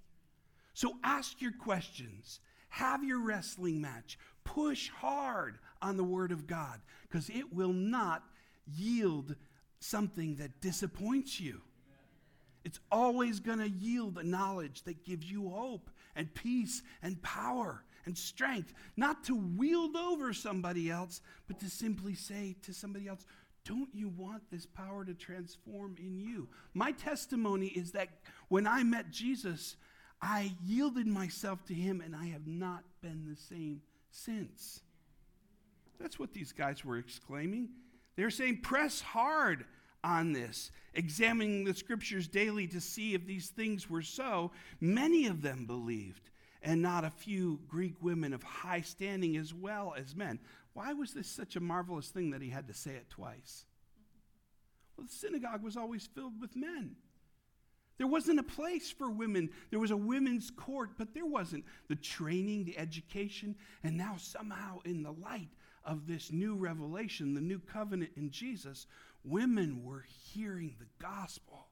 So 0.75 0.95
ask 1.03 1.41
your 1.41 1.53
questions, 1.53 2.41
have 2.69 3.03
your 3.03 3.21
wrestling 3.21 3.81
match, 3.81 4.19
push 4.55 4.88
hard 4.88 5.59
on 5.83 5.97
the 5.97 6.05
Word 6.05 6.33
of 6.33 6.47
God, 6.47 6.81
because 7.02 7.28
it 7.28 7.52
will 7.52 7.73
not 7.73 8.23
yield 8.67 9.37
something 9.78 10.37
that 10.37 10.61
disappoints 10.61 11.38
you. 11.38 11.61
It's 12.64 12.81
always 12.90 13.40
going 13.40 13.59
to 13.59 13.69
yield 13.69 14.19
a 14.19 14.25
knowledge 14.25 14.83
that 14.83 15.05
gives 15.05 15.31
you 15.31 15.50
hope 15.50 15.90
and 16.17 16.35
peace 16.35 16.83
and 17.02 17.23
power 17.23 17.85
and 18.07 18.17
strength, 18.17 18.73
not 18.97 19.23
to 19.25 19.37
wield 19.37 19.97
over 19.97 20.33
somebody 20.33 20.90
else, 20.90 21.21
but 21.47 21.61
to 21.61 21.69
simply 21.69 22.14
say 22.14 22.57
to 22.62 22.73
somebody 22.73 23.07
else, 23.07 23.26
don't 23.64 23.90
you 23.95 24.09
want 24.09 24.43
this 24.50 24.64
power 24.64 25.05
to 25.05 25.12
transform 25.12 25.95
in 25.99 26.19
you? 26.19 26.49
My 26.73 26.93
testimony 26.93 27.67
is 27.67 27.93
that 27.93 28.09
when 28.49 28.67
I 28.67 28.83
met 28.83 29.11
Jesus, 29.11 29.76
I 30.23 30.52
yielded 30.64 31.07
myself 31.07 31.64
to 31.67 31.75
him 31.75 32.00
and 32.00 32.17
I 32.17 32.26
have 32.28 32.47
not 32.47 32.83
been 33.02 33.26
the 33.28 33.37
same 33.37 33.83
since. 34.11 34.81
That's 36.00 36.19
what 36.19 36.33
these 36.33 36.53
guys 36.53 36.85
were 36.85 36.99
exclaiming. 36.99 37.71
They 38.17 38.23
were 38.25 38.31
saying, 38.31 38.61
press 38.62 39.00
hard 39.00 39.65
on 40.05 40.33
this, 40.33 40.71
examining 40.95 41.65
the 41.65 41.75
scriptures 41.75 42.29
daily 42.29 42.67
to 42.69 42.81
see 42.81 43.15
if 43.15 43.27
these 43.27 43.49
things 43.49 43.91
were 43.91 44.03
so. 44.03 44.53
Many 44.81 45.27
of 45.27 45.43
them 45.43 45.67
believed, 45.67 46.31
and 46.62 46.83
not 46.83 47.05
a 47.05 47.11
few 47.11 47.61
Greek 47.69 47.95
women 48.00 48.33
of 48.33 48.43
high 48.43 48.81
standing 48.81 49.37
as 49.37 49.53
well 49.53 49.95
as 49.97 50.15
men. 50.15 50.38
Why 50.73 50.93
was 50.93 51.12
this 51.12 51.29
such 51.29 51.57
a 51.57 51.61
marvelous 51.61 52.09
thing 52.09 52.31
that 52.31 52.43
he 52.43 52.50
had 52.50 52.69
to 52.69 52.75
say 52.75 52.93
it 52.93 53.11
twice? 53.11 53.65
Well, 54.97 55.07
the 55.07 55.12
synagogue 55.12 55.62
was 55.62 55.77
always 55.77 56.07
filled 56.07 56.41
with 56.41 56.57
men. 56.57 56.97
There 57.99 58.07
wasn't 58.07 58.38
a 58.38 58.45
place 58.45 58.90
for 58.90 59.11
women. 59.11 59.50
There 59.71 59.81
was 59.81 59.90
a 59.90 59.97
women's 59.97 60.50
court, 60.50 60.90
but 60.97 61.12
there 61.14 61.26
wasn't 61.26 61.64
the 61.88 61.97
training, 61.97 62.64
the 62.64 62.78
education, 62.78 63.57
and 63.83 63.97
now 63.97 64.14
somehow 64.17 64.78
in 64.85 65.02
the 65.02 65.12
light 65.12 65.50
of 65.85 66.07
this 66.07 66.31
new 66.33 66.55
revelation, 66.55 67.35
the 67.35 67.40
new 67.40 67.59
covenant 67.59 68.12
in 68.17 68.31
Jesus, 68.31 68.87
women 69.25 69.83
were 69.83 70.05
hearing 70.33 70.76
the 70.78 70.87
gospel. 71.05 71.67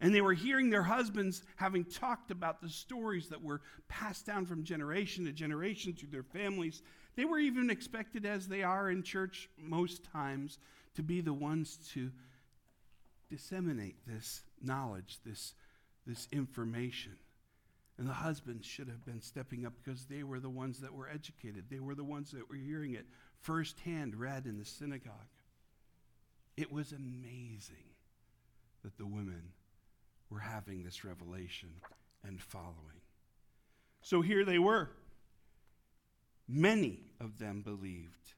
And 0.00 0.14
they 0.14 0.20
were 0.20 0.34
hearing 0.34 0.70
their 0.70 0.82
husbands 0.82 1.42
having 1.56 1.84
talked 1.84 2.30
about 2.30 2.60
the 2.60 2.68
stories 2.68 3.28
that 3.28 3.42
were 3.42 3.62
passed 3.88 4.26
down 4.26 4.44
from 4.44 4.64
generation 4.64 5.24
to 5.24 5.32
generation 5.32 5.94
through 5.94 6.10
their 6.10 6.24
families. 6.24 6.82
They 7.16 7.24
were 7.24 7.38
even 7.38 7.70
expected, 7.70 8.26
as 8.26 8.48
they 8.48 8.62
are 8.64 8.90
in 8.90 9.02
church 9.02 9.48
most 9.56 10.02
times, 10.04 10.58
to 10.96 11.02
be 11.02 11.20
the 11.20 11.32
ones 11.32 11.78
to 11.92 12.10
disseminate 13.30 13.96
this 14.06 14.42
knowledge, 14.62 15.18
this, 15.24 15.54
this 16.06 16.28
information. 16.32 17.16
And 17.96 18.08
the 18.08 18.12
husbands 18.12 18.66
should 18.66 18.88
have 18.88 19.04
been 19.04 19.20
stepping 19.20 19.64
up 19.64 19.72
because 19.82 20.06
they 20.06 20.24
were 20.24 20.40
the 20.40 20.50
ones 20.50 20.80
that 20.80 20.92
were 20.92 21.08
educated. 21.08 21.66
They 21.70 21.80
were 21.80 21.94
the 21.94 22.04
ones 22.04 22.32
that 22.32 22.48
were 22.48 22.56
hearing 22.56 22.94
it 22.94 23.06
firsthand 23.40 24.16
read 24.16 24.46
in 24.46 24.58
the 24.58 24.64
synagogue. 24.64 25.12
It 26.56 26.72
was 26.72 26.92
amazing 26.92 27.94
that 28.82 28.96
the 28.96 29.06
women 29.06 29.52
were 30.30 30.40
having 30.40 30.82
this 30.82 31.04
revelation 31.04 31.70
and 32.26 32.40
following. 32.40 33.00
So 34.02 34.22
here 34.22 34.44
they 34.44 34.58
were. 34.58 34.90
Many 36.48 37.00
of 37.20 37.38
them 37.38 37.62
believed, 37.62 38.34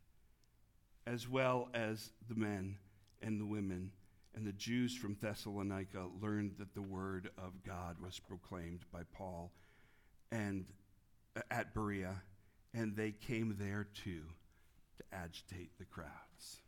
as 1.07 1.29
well 1.29 1.69
as 1.75 2.11
the 2.29 2.37
men 2.37 2.77
and 3.21 3.41
the 3.41 3.47
women. 3.47 3.91
And 4.37 4.47
the 4.47 4.53
Jews 4.53 4.95
from 4.95 5.17
Thessalonica 5.19 6.07
learned 6.21 6.57
that 6.59 6.75
the 6.75 6.83
word 6.83 7.31
of 7.39 7.65
God 7.65 7.97
was 7.99 8.21
proclaimed 8.21 8.81
by 8.93 9.01
Paul 9.15 9.51
and 10.31 10.67
uh, 11.35 11.41
at 11.51 11.73
Berea, 11.73 12.23
and 12.75 12.95
they 12.95 13.13
came 13.13 13.57
there 13.59 13.89
too 13.95 14.23
to 14.99 15.05
agitate 15.17 15.71
the 15.79 15.87
crowds. 15.87 16.61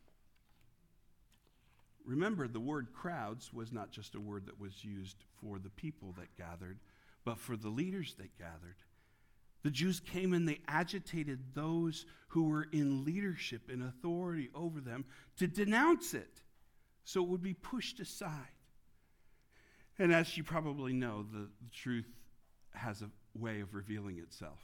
Remember, 2.05 2.47
the 2.47 2.59
word 2.59 2.87
crowds 2.91 3.53
was 3.53 3.71
not 3.71 3.91
just 3.91 4.15
a 4.15 4.19
word 4.19 4.47
that 4.47 4.59
was 4.59 4.83
used 4.83 5.17
for 5.39 5.59
the 5.59 5.69
people 5.69 6.15
that 6.17 6.35
gathered, 6.35 6.79
but 7.23 7.37
for 7.37 7.55
the 7.55 7.69
leaders 7.69 8.15
that 8.17 8.35
gathered. 8.39 8.77
The 9.61 9.69
Jews 9.69 9.99
came 9.99 10.33
and 10.33 10.49
they 10.49 10.61
agitated 10.67 11.53
those 11.53 12.07
who 12.29 12.45
were 12.49 12.67
in 12.71 13.05
leadership 13.05 13.69
and 13.69 13.83
authority 13.83 14.49
over 14.55 14.79
them 14.79 15.05
to 15.37 15.45
denounce 15.45 16.15
it 16.15 16.41
so 17.09 17.23
it 17.23 17.27
would 17.27 17.41
be 17.41 17.55
pushed 17.55 17.99
aside. 17.99 18.53
And 19.97 20.13
as 20.13 20.37
you 20.37 20.43
probably 20.43 20.93
know, 20.93 21.23
the, 21.23 21.49
the 21.63 21.71
truth 21.73 22.05
has 22.75 23.01
a 23.01 23.09
way 23.33 23.61
of 23.61 23.73
revealing 23.73 24.19
itself. 24.19 24.59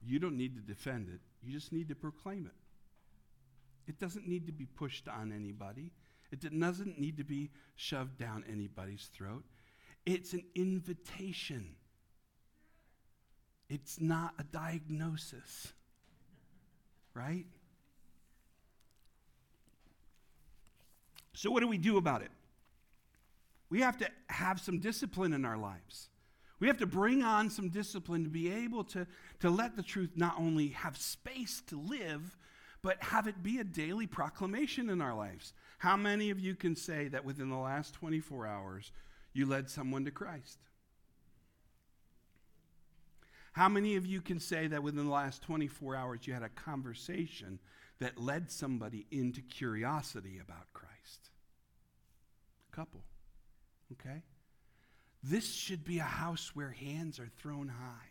You 0.00 0.20
don't 0.20 0.36
need 0.36 0.54
to 0.54 0.60
defend 0.60 1.08
it, 1.08 1.18
you 1.42 1.52
just 1.52 1.72
need 1.72 1.88
to 1.88 1.96
proclaim 1.96 2.46
it. 2.46 3.90
It 3.90 3.98
doesn't 3.98 4.28
need 4.28 4.46
to 4.46 4.52
be 4.52 4.64
pushed 4.64 5.08
on 5.08 5.32
anybody. 5.32 5.90
It 6.30 6.38
doesn't 6.56 7.00
need 7.00 7.16
to 7.16 7.24
be 7.24 7.50
shoved 7.74 8.16
down 8.16 8.44
anybody's 8.48 9.10
throat. 9.12 9.42
It's 10.06 10.32
an 10.34 10.44
invitation. 10.54 11.74
It's 13.68 14.00
not 14.00 14.34
a 14.38 14.44
diagnosis. 14.44 15.72
Right? 17.12 17.46
So, 21.34 21.50
what 21.50 21.60
do 21.60 21.68
we 21.68 21.78
do 21.78 21.96
about 21.96 22.22
it? 22.22 22.30
We 23.70 23.80
have 23.80 23.96
to 23.98 24.08
have 24.28 24.60
some 24.60 24.78
discipline 24.78 25.32
in 25.32 25.44
our 25.44 25.56
lives. 25.56 26.08
We 26.60 26.66
have 26.68 26.78
to 26.78 26.86
bring 26.86 27.22
on 27.22 27.50
some 27.50 27.70
discipline 27.70 28.22
to 28.24 28.30
be 28.30 28.52
able 28.52 28.84
to, 28.84 29.06
to 29.40 29.50
let 29.50 29.76
the 29.76 29.82
truth 29.82 30.10
not 30.14 30.38
only 30.38 30.68
have 30.68 30.96
space 30.96 31.62
to 31.68 31.80
live, 31.80 32.36
but 32.82 33.02
have 33.02 33.26
it 33.26 33.42
be 33.42 33.58
a 33.58 33.64
daily 33.64 34.06
proclamation 34.06 34.90
in 34.90 35.00
our 35.00 35.14
lives. 35.14 35.54
How 35.78 35.96
many 35.96 36.30
of 36.30 36.38
you 36.38 36.54
can 36.54 36.76
say 36.76 37.08
that 37.08 37.24
within 37.24 37.48
the 37.48 37.56
last 37.56 37.94
24 37.94 38.46
hours 38.46 38.92
you 39.32 39.46
led 39.46 39.70
someone 39.70 40.04
to 40.04 40.10
Christ? 40.10 40.58
How 43.52 43.68
many 43.68 43.96
of 43.96 44.06
you 44.06 44.20
can 44.20 44.38
say 44.38 44.66
that 44.68 44.82
within 44.82 45.06
the 45.06 45.12
last 45.12 45.42
24 45.42 45.96
hours 45.96 46.20
you 46.26 46.32
had 46.32 46.42
a 46.42 46.48
conversation 46.48 47.58
that 47.98 48.20
led 48.20 48.50
somebody 48.50 49.06
into 49.10 49.40
curiosity 49.40 50.38
about 50.40 50.72
Christ? 50.72 50.91
Couple. 52.72 53.04
Okay? 53.92 54.22
This 55.22 55.52
should 55.54 55.84
be 55.84 55.98
a 55.98 56.04
house 56.04 56.50
where 56.54 56.70
hands 56.70 57.20
are 57.20 57.28
thrown 57.38 57.68
high 57.68 58.08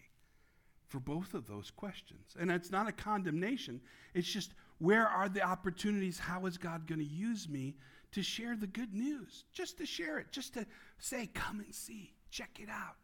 for 0.87 0.99
both 0.99 1.33
of 1.33 1.47
those 1.47 1.71
questions. 1.71 2.35
And 2.39 2.51
it's 2.51 2.71
not 2.71 2.87
a 2.87 2.91
condemnation, 2.91 3.81
it's 4.13 4.31
just 4.31 4.53
where 4.77 5.07
are 5.07 5.29
the 5.29 5.41
opportunities? 5.41 6.19
How 6.19 6.45
is 6.45 6.57
God 6.57 6.87
going 6.87 6.99
to 6.99 7.05
use 7.05 7.47
me 7.47 7.75
to 8.11 8.21
share 8.21 8.55
the 8.55 8.67
good 8.67 8.93
news, 8.93 9.45
just 9.53 9.77
to 9.77 9.85
share 9.85 10.17
it, 10.17 10.31
just 10.31 10.53
to 10.55 10.65
say, 10.97 11.29
come 11.33 11.59
and 11.59 11.73
see, 11.73 12.13
check 12.29 12.59
it 12.61 12.69
out. 12.69 12.95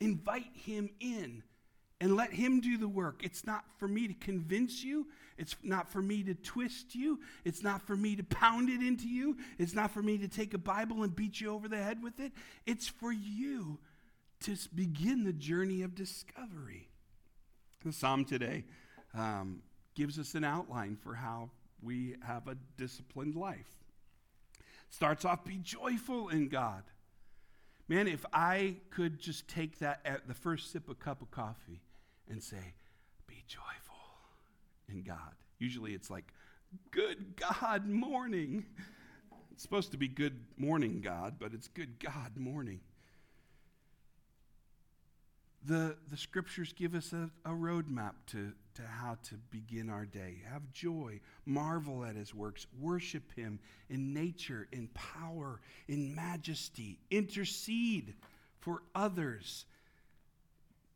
Invite 0.00 0.54
him 0.54 0.90
in 1.00 1.42
and 2.00 2.16
let 2.16 2.32
him 2.32 2.60
do 2.60 2.78
the 2.78 2.88
work. 2.88 3.20
It's 3.22 3.44
not 3.44 3.64
for 3.78 3.86
me 3.86 4.08
to 4.08 4.14
convince 4.14 4.82
you. 4.82 5.06
It's 5.36 5.54
not 5.62 5.90
for 5.90 6.00
me 6.00 6.22
to 6.24 6.34
twist 6.34 6.94
you. 6.94 7.20
It's 7.44 7.62
not 7.62 7.82
for 7.82 7.96
me 7.96 8.16
to 8.16 8.24
pound 8.24 8.70
it 8.70 8.82
into 8.82 9.06
you. 9.06 9.36
It's 9.58 9.74
not 9.74 9.90
for 9.90 10.02
me 10.02 10.16
to 10.18 10.28
take 10.28 10.54
a 10.54 10.58
Bible 10.58 11.02
and 11.02 11.14
beat 11.14 11.40
you 11.40 11.52
over 11.52 11.68
the 11.68 11.76
head 11.76 12.02
with 12.02 12.18
it. 12.18 12.32
It's 12.66 12.88
for 12.88 13.12
you 13.12 13.78
to 14.44 14.56
begin 14.74 15.24
the 15.24 15.32
journey 15.32 15.82
of 15.82 15.94
discovery. 15.94 16.88
The 17.84 17.92
psalm 17.92 18.24
today 18.24 18.64
um, 19.14 19.62
gives 19.94 20.18
us 20.18 20.34
an 20.34 20.44
outline 20.44 20.96
for 20.96 21.14
how 21.14 21.50
we 21.82 22.16
have 22.26 22.48
a 22.48 22.56
disciplined 22.78 23.34
life. 23.34 23.78
Starts 24.88 25.24
off, 25.24 25.44
be 25.44 25.58
joyful 25.58 26.30
in 26.30 26.48
God. 26.48 26.82
Man, 27.88 28.08
if 28.08 28.24
I 28.32 28.76
could 28.90 29.20
just 29.20 29.48
take 29.48 29.78
that 29.80 30.00
at 30.04 30.28
the 30.28 30.34
first 30.34 30.72
sip 30.72 30.88
of 30.88 30.98
cup 30.98 31.22
of 31.22 31.30
coffee 31.30 31.80
and 32.30 32.42
say, 32.42 32.74
be 33.26 33.42
joyful 33.46 33.96
in 34.88 35.02
God. 35.02 35.34
Usually 35.58 35.92
it's 35.92 36.10
like, 36.10 36.32
good 36.90 37.36
God 37.36 37.86
morning. 37.86 38.64
It's 39.52 39.62
supposed 39.62 39.90
to 39.92 39.98
be 39.98 40.08
good 40.08 40.40
morning, 40.56 41.00
God, 41.02 41.34
but 41.38 41.52
it's 41.52 41.68
good 41.68 41.98
God 41.98 42.36
morning 42.36 42.80
the, 45.64 45.96
the 46.10 46.16
scriptures 46.16 46.72
give 46.72 46.94
us 46.94 47.12
a, 47.12 47.30
a 47.44 47.52
roadmap 47.52 48.12
to, 48.28 48.52
to 48.74 48.82
how 48.82 49.18
to 49.24 49.34
begin 49.50 49.90
our 49.90 50.06
day. 50.06 50.42
Have 50.50 50.62
joy, 50.72 51.20
marvel 51.44 52.04
at 52.04 52.16
his 52.16 52.34
works, 52.34 52.66
worship 52.80 53.34
him 53.34 53.58
in 53.90 54.14
nature, 54.14 54.68
in 54.72 54.88
power, 54.88 55.60
in 55.88 56.14
majesty, 56.14 56.98
intercede 57.10 58.14
for 58.58 58.82
others. 58.94 59.66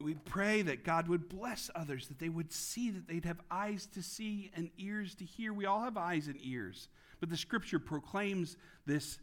We 0.05 0.13
pray 0.13 0.61
that 0.61 0.85
God 0.85 1.09
would 1.09 1.31
bless 1.31 1.71
others, 1.75 2.09
that 2.09 2.19
they 2.19 2.29
would 2.29 2.53
see, 2.53 2.91
that 2.91 3.09
they'd 3.09 3.25
have 3.25 3.41
eyes 3.51 3.87
to 3.95 4.03
see 4.03 4.51
and 4.55 4.69
ears 4.77 5.15
to 5.15 5.25
hear. 5.25 5.55
We 5.55 5.65
all 5.65 5.81
have 5.81 5.97
eyes 5.97 6.29
and 6.29 6.37
ears, 6.43 6.89
but 7.21 7.31
the 7.31 7.39
scripture 7.39 7.79
proclaims 7.79 8.59
this 8.85 9.19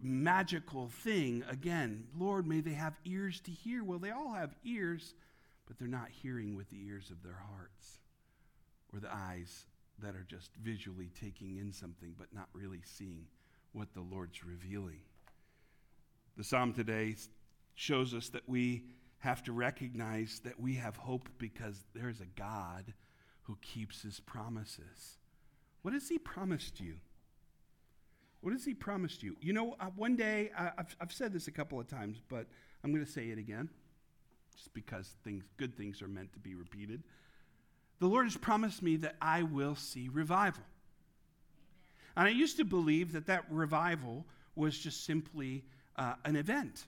magical 0.00 0.88
thing. 0.88 1.44
Again, 1.50 2.06
Lord, 2.18 2.46
may 2.46 2.62
they 2.62 2.72
have 2.72 2.94
ears 3.04 3.40
to 3.40 3.50
hear. 3.50 3.84
Well, 3.84 3.98
they 3.98 4.10
all 4.10 4.32
have 4.32 4.54
ears, 4.64 5.12
but 5.66 5.78
they're 5.78 5.86
not 5.86 6.08
hearing 6.08 6.56
with 6.56 6.70
the 6.70 6.82
ears 6.82 7.10
of 7.10 7.22
their 7.22 7.38
hearts 7.54 7.98
or 8.94 9.00
the 9.00 9.14
eyes 9.14 9.66
that 9.98 10.14
are 10.14 10.26
just 10.26 10.50
visually 10.56 11.10
taking 11.20 11.58
in 11.58 11.74
something 11.74 12.14
but 12.16 12.32
not 12.32 12.48
really 12.54 12.80
seeing 12.84 13.26
what 13.72 13.92
the 13.92 14.00
Lord's 14.00 14.42
revealing. 14.42 15.00
The 16.38 16.44
psalm 16.44 16.72
today 16.72 17.16
shows 17.74 18.14
us 18.14 18.30
that 18.30 18.48
we 18.48 18.84
have 19.22 19.40
to 19.44 19.52
recognize 19.52 20.40
that 20.42 20.58
we 20.58 20.74
have 20.74 20.96
hope 20.96 21.28
because 21.38 21.84
there's 21.94 22.20
a 22.20 22.26
God 22.36 22.92
who 23.42 23.56
keeps 23.62 24.02
his 24.02 24.18
promises. 24.18 25.18
What 25.82 25.94
has 25.94 26.08
he 26.08 26.18
promised 26.18 26.80
you? 26.80 26.96
What 28.40 28.52
has 28.52 28.64
he 28.64 28.74
promised 28.74 29.22
you? 29.22 29.36
You 29.40 29.52
know, 29.52 29.76
uh, 29.78 29.86
one 29.94 30.16
day, 30.16 30.50
I, 30.58 30.72
have 30.76 30.96
I've 31.00 31.12
said 31.12 31.32
this 31.32 31.46
a 31.46 31.52
couple 31.52 31.78
of 31.78 31.86
times, 31.86 32.20
but 32.28 32.46
I'm 32.82 32.92
going 32.92 33.04
to 33.04 33.10
say 33.10 33.26
it 33.28 33.38
again, 33.38 33.68
just 34.56 34.74
because 34.74 35.14
things, 35.22 35.44
good 35.56 35.76
things 35.76 36.02
are 36.02 36.08
meant 36.08 36.32
to 36.32 36.40
be 36.40 36.56
repeated. 36.56 37.04
The 38.00 38.08
Lord 38.08 38.26
has 38.26 38.36
promised 38.36 38.82
me 38.82 38.96
that 38.96 39.14
I 39.22 39.44
will 39.44 39.76
see 39.76 40.08
revival. 40.08 40.64
And 42.16 42.26
I 42.26 42.32
used 42.32 42.56
to 42.56 42.64
believe 42.64 43.12
that 43.12 43.26
that 43.26 43.44
revival 43.48 44.26
was 44.56 44.76
just 44.76 45.06
simply 45.06 45.62
uh, 45.94 46.14
an 46.24 46.34
event. 46.34 46.86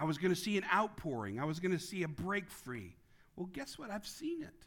I 0.00 0.04
was 0.04 0.16
going 0.16 0.34
to 0.34 0.40
see 0.40 0.56
an 0.56 0.64
outpouring, 0.74 1.38
I 1.38 1.44
was 1.44 1.60
going 1.60 1.76
to 1.76 1.78
see 1.78 2.02
a 2.04 2.08
break 2.08 2.50
free. 2.50 2.96
Well, 3.36 3.50
guess 3.52 3.78
what? 3.78 3.90
I've 3.90 4.06
seen 4.06 4.42
it. 4.42 4.66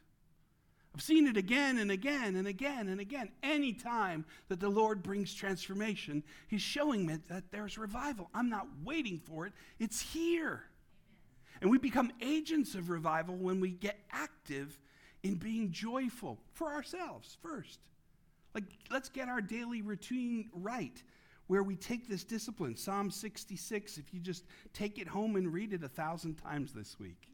I've 0.93 1.01
seen 1.01 1.25
it 1.25 1.37
again 1.37 1.79
and 1.79 1.89
again 1.89 2.35
and 2.35 2.47
again 2.47 2.87
and 2.87 3.01
again. 3.01 3.31
Anytime 3.41 4.25
that 4.49 4.59
the 4.59 4.69
Lord 4.69 5.01
brings 5.01 5.33
transformation, 5.33 6.23
He's 6.47 6.61
showing 6.61 7.07
me 7.07 7.17
that 7.29 7.51
there's 7.51 7.79
revival. 7.79 8.29
I'm 8.35 8.49
not 8.49 8.67
waiting 8.83 9.19
for 9.25 9.47
it, 9.47 9.53
it's 9.79 9.99
here. 9.99 10.65
And 11.61 11.71
we 11.71 11.79
become 11.79 12.11
agents 12.21 12.75
of 12.75 12.89
revival 12.89 13.35
when 13.35 13.59
we 13.59 13.71
get 13.71 13.97
active 14.11 14.77
in 15.23 15.35
being 15.35 15.71
joyful 15.71 16.37
for 16.51 16.71
ourselves 16.73 17.37
first. 17.41 17.79
Like, 18.53 18.65
let's 18.91 19.09
get 19.09 19.29
our 19.29 19.41
daily 19.41 19.81
routine 19.81 20.49
right 20.53 21.01
where 21.47 21.63
we 21.63 21.75
take 21.75 22.07
this 22.07 22.23
discipline. 22.23 22.75
Psalm 22.75 23.11
66, 23.11 23.97
if 23.97 24.13
you 24.13 24.19
just 24.19 24.45
take 24.73 24.97
it 24.97 25.07
home 25.07 25.35
and 25.35 25.53
read 25.53 25.73
it 25.73 25.83
a 25.83 25.89
thousand 25.89 26.35
times 26.35 26.73
this 26.73 26.99
week. 26.99 27.27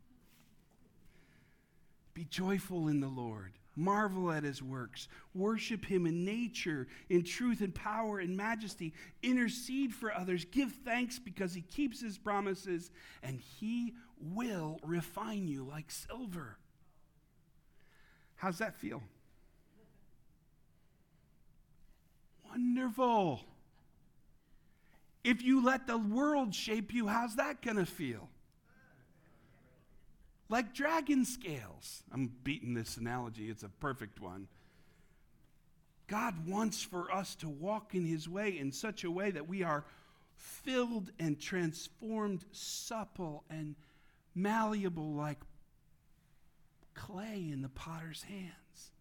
Be 2.13 2.25
joyful 2.25 2.87
in 2.87 2.99
the 2.99 3.07
Lord. 3.07 3.53
Marvel 3.75 4.31
at 4.31 4.43
his 4.43 4.61
works. 4.61 5.07
Worship 5.33 5.85
him 5.85 6.05
in 6.05 6.25
nature, 6.25 6.87
in 7.09 7.23
truth 7.23 7.61
and 7.61 7.73
power 7.73 8.19
and 8.19 8.35
majesty. 8.35 8.93
Intercede 9.23 9.93
for 9.93 10.13
others. 10.13 10.43
Give 10.43 10.71
thanks 10.83 11.17
because 11.17 11.53
he 11.53 11.61
keeps 11.61 12.01
his 12.01 12.17
promises, 12.17 12.91
and 13.23 13.39
he 13.39 13.95
will 14.19 14.79
refine 14.83 15.47
you 15.47 15.63
like 15.63 15.91
silver. 15.91 16.57
How's 18.35 18.57
that 18.57 18.75
feel? 18.75 19.01
Wonderful. 22.49 23.41
If 25.23 25.41
you 25.41 25.63
let 25.63 25.87
the 25.87 25.97
world 25.97 26.55
shape 26.55 26.93
you, 26.93 27.07
how's 27.07 27.35
that 27.35 27.61
going 27.61 27.77
to 27.77 27.85
feel? 27.85 28.29
like 30.49 30.73
dragon 30.73 31.23
scales. 31.23 32.03
I'm 32.11 32.31
beating 32.43 32.73
this 32.73 32.97
analogy, 32.97 33.49
it's 33.49 33.63
a 33.63 33.69
perfect 33.69 34.19
one. 34.19 34.47
God 36.07 36.47
wants 36.47 36.81
for 36.81 37.13
us 37.13 37.35
to 37.35 37.47
walk 37.47 37.93
in 37.93 38.03
His 38.03 38.27
way 38.27 38.57
in 38.57 38.71
such 38.71 39.03
a 39.03 39.11
way 39.11 39.29
that 39.29 39.47
we 39.47 39.61
are 39.61 39.85
filled 40.35 41.11
and 41.19 41.39
transformed, 41.39 42.43
supple 42.51 43.43
and 43.49 43.75
malleable 44.33 45.13
like 45.13 45.37
clay 46.95 47.49
in 47.51 47.61
the 47.61 47.69
potter's 47.69 48.23
hands. 48.23 48.91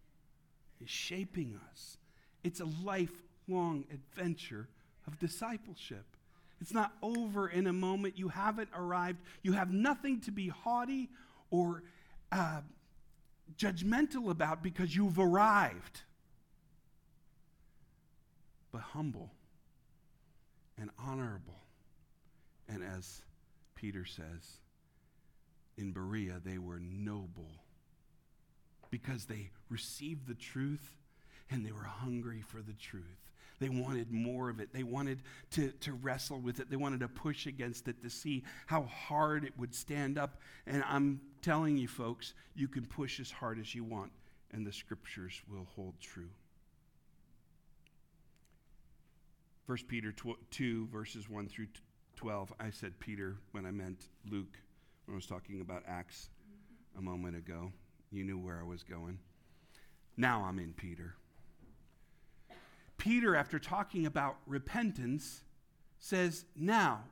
He's 0.77 0.89
shaping 0.89 1.59
us. 1.71 1.97
It's 2.43 2.59
a 2.59 2.67
lifelong 2.83 3.85
adventure 3.91 4.69
of 5.09 5.17
discipleship. 5.17 6.05
It's 6.61 6.73
not 6.73 6.93
over 7.01 7.47
in 7.47 7.67
a 7.67 7.73
moment. 7.73 8.17
You 8.17 8.27
haven't 8.27 8.69
arrived. 8.75 9.19
You 9.41 9.53
have 9.53 9.73
nothing 9.73 10.21
to 10.21 10.31
be 10.31 10.49
haughty 10.49 11.09
or 11.49 11.83
uh, 12.31 12.61
judgmental 13.57 14.29
about 14.29 14.61
because 14.61 14.95
you've 14.95 15.17
arrived, 15.17 16.01
but 18.71 18.81
humble 18.81 19.31
and 20.77 20.91
honorable. 20.99 21.59
And 22.67 22.83
as 22.83 23.21
Peter 23.73 24.05
says, 24.05 24.59
in 25.77 25.91
Berea, 25.91 26.39
they 26.45 26.59
were 26.59 26.79
noble 26.79 27.63
because 28.91 29.25
they 29.25 29.49
received 29.69 30.27
the 30.27 30.35
truth 30.35 30.91
and 31.49 31.65
they 31.65 31.71
were 31.71 31.83
hungry 31.83 32.41
for 32.41 32.61
the 32.61 32.73
truth. 32.73 33.28
They 33.59 33.69
wanted 33.69 34.11
more 34.11 34.49
of 34.49 34.59
it. 34.59 34.69
They 34.73 34.83
wanted 34.83 35.19
to, 35.51 35.71
to 35.71 35.93
wrestle 35.93 36.39
with 36.39 36.59
it. 36.59 36.69
They 36.69 36.77
wanted 36.77 37.01
to 37.01 37.09
push 37.09 37.45
against 37.45 37.87
it 37.87 38.01
to 38.01 38.09
see 38.09 38.43
how 38.67 38.83
hard 38.83 39.43
it 39.43 39.53
would 39.57 39.75
stand 39.75 40.17
up. 40.17 40.39
And 40.65 40.83
I'm 40.87 41.19
telling 41.41 41.77
you, 41.77 41.87
folks, 41.87 42.33
you 42.55 42.67
can 42.67 42.85
push 42.85 43.19
as 43.19 43.29
hard 43.29 43.59
as 43.59 43.75
you 43.75 43.83
want, 43.83 44.11
and 44.51 44.65
the 44.65 44.71
scriptures 44.71 45.41
will 45.51 45.67
hold 45.75 45.95
true. 45.99 46.29
1 49.65 49.77
Peter 49.87 50.13
2, 50.51 50.87
verses 50.87 51.29
1 51.29 51.47
through 51.47 51.67
12. 52.15 52.53
I 52.59 52.71
said 52.71 52.99
Peter 52.99 53.37
when 53.51 53.65
I 53.65 53.71
meant 53.71 54.07
Luke 54.29 54.57
when 55.05 55.13
I 55.13 55.15
was 55.15 55.25
talking 55.25 55.61
about 55.61 55.83
Acts 55.87 56.29
a 56.97 57.01
moment 57.01 57.35
ago. 57.35 57.71
You 58.11 58.23
knew 58.23 58.39
where 58.39 58.59
I 58.59 58.63
was 58.63 58.83
going. 58.83 59.19
Now 60.17 60.43
I'm 60.47 60.59
in 60.59 60.73
Peter. 60.73 61.13
Peter, 62.99 63.35
after 63.35 63.57
talking 63.57 64.05
about 64.05 64.35
repentance, 64.45 65.41
says, 65.97 66.45
Now, 66.55 67.05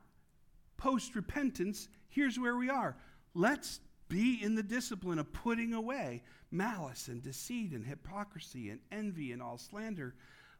post 0.76 1.16
repentance, 1.16 1.88
here's 2.08 2.38
where 2.38 2.56
we 2.56 2.70
are. 2.70 2.96
Let's 3.34 3.80
be 4.08 4.38
in 4.42 4.54
the 4.54 4.62
discipline 4.62 5.18
of 5.18 5.32
putting 5.32 5.72
away 5.74 6.22
malice 6.50 7.08
and 7.08 7.22
deceit 7.22 7.72
and 7.72 7.84
hypocrisy 7.84 8.70
and 8.70 8.80
envy 8.92 9.32
and 9.32 9.42
all 9.42 9.58
slander. 9.58 10.14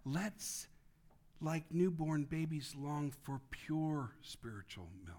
Let's, 0.05 0.67
like 1.41 1.65
newborn 1.71 2.25
babies, 2.25 2.75
long 2.77 3.13
for 3.23 3.41
pure 3.51 4.13
spiritual 4.23 4.89
milk. 5.07 5.19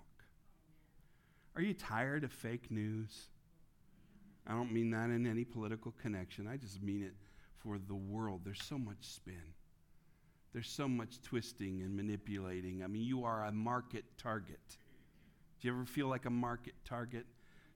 Are 1.56 1.62
you 1.62 1.74
tired 1.74 2.24
of 2.24 2.32
fake 2.32 2.72
news? 2.72 3.30
I 4.48 4.54
don't 4.54 4.72
mean 4.72 4.90
that 4.92 5.10
in 5.10 5.28
any 5.28 5.44
political 5.44 5.94
connection. 6.02 6.48
I 6.48 6.58
just 6.58 6.82
mean 6.82 7.04
it 7.04 7.14
for 7.58 7.78
the 7.78 7.96
world. 7.96 8.42
There's 8.44 8.64
so 8.64 8.78
much 8.78 8.98
spin. 9.02 9.54
There's 10.54 10.70
so 10.70 10.88
much 10.88 11.22
twisting 11.22 11.82
and 11.82 11.96
manipulating. 11.96 12.84
I 12.84 12.88
mean, 12.88 13.04
you 13.04 13.24
are 13.24 13.46
a 13.46 13.52
market 13.52 14.06
target. 14.18 14.60
Do 15.60 15.68
you 15.68 15.74
ever 15.74 15.86
feel 15.86 16.08
like 16.08 16.26
a 16.26 16.32
market 16.32 16.74
target? 16.86 17.26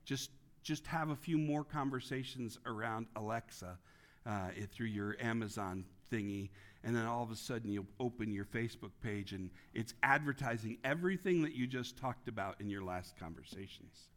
Just, 0.06 0.32
just 0.64 0.88
have 0.88 1.10
a 1.10 1.16
few 1.16 1.38
more 1.38 1.64
conversations 1.64 2.58
around 2.66 3.08
Alexa 3.16 3.78
uh, 4.26 4.48
through 4.72 4.88
your 4.88 5.16
Amazon 5.22 5.86
thingy, 6.12 6.50
and 6.84 6.96
then 6.96 7.06
all 7.06 7.24
of 7.24 7.32
a 7.32 7.36
sudden 7.36 7.72
you 7.72 7.86
open 8.00 8.32
your 8.32 8.46
Facebook 8.46 8.92
page 9.02 9.34
and 9.34 9.50
it's 9.74 9.94
advertising 10.04 10.78
everything 10.84 11.42
that 11.42 11.54
you 11.54 11.68
just 11.68 11.98
talked 11.98 12.28
about 12.28 12.60
in 12.60 12.70
your 12.70 12.84
last 12.84 13.18
conversations. 13.18 14.10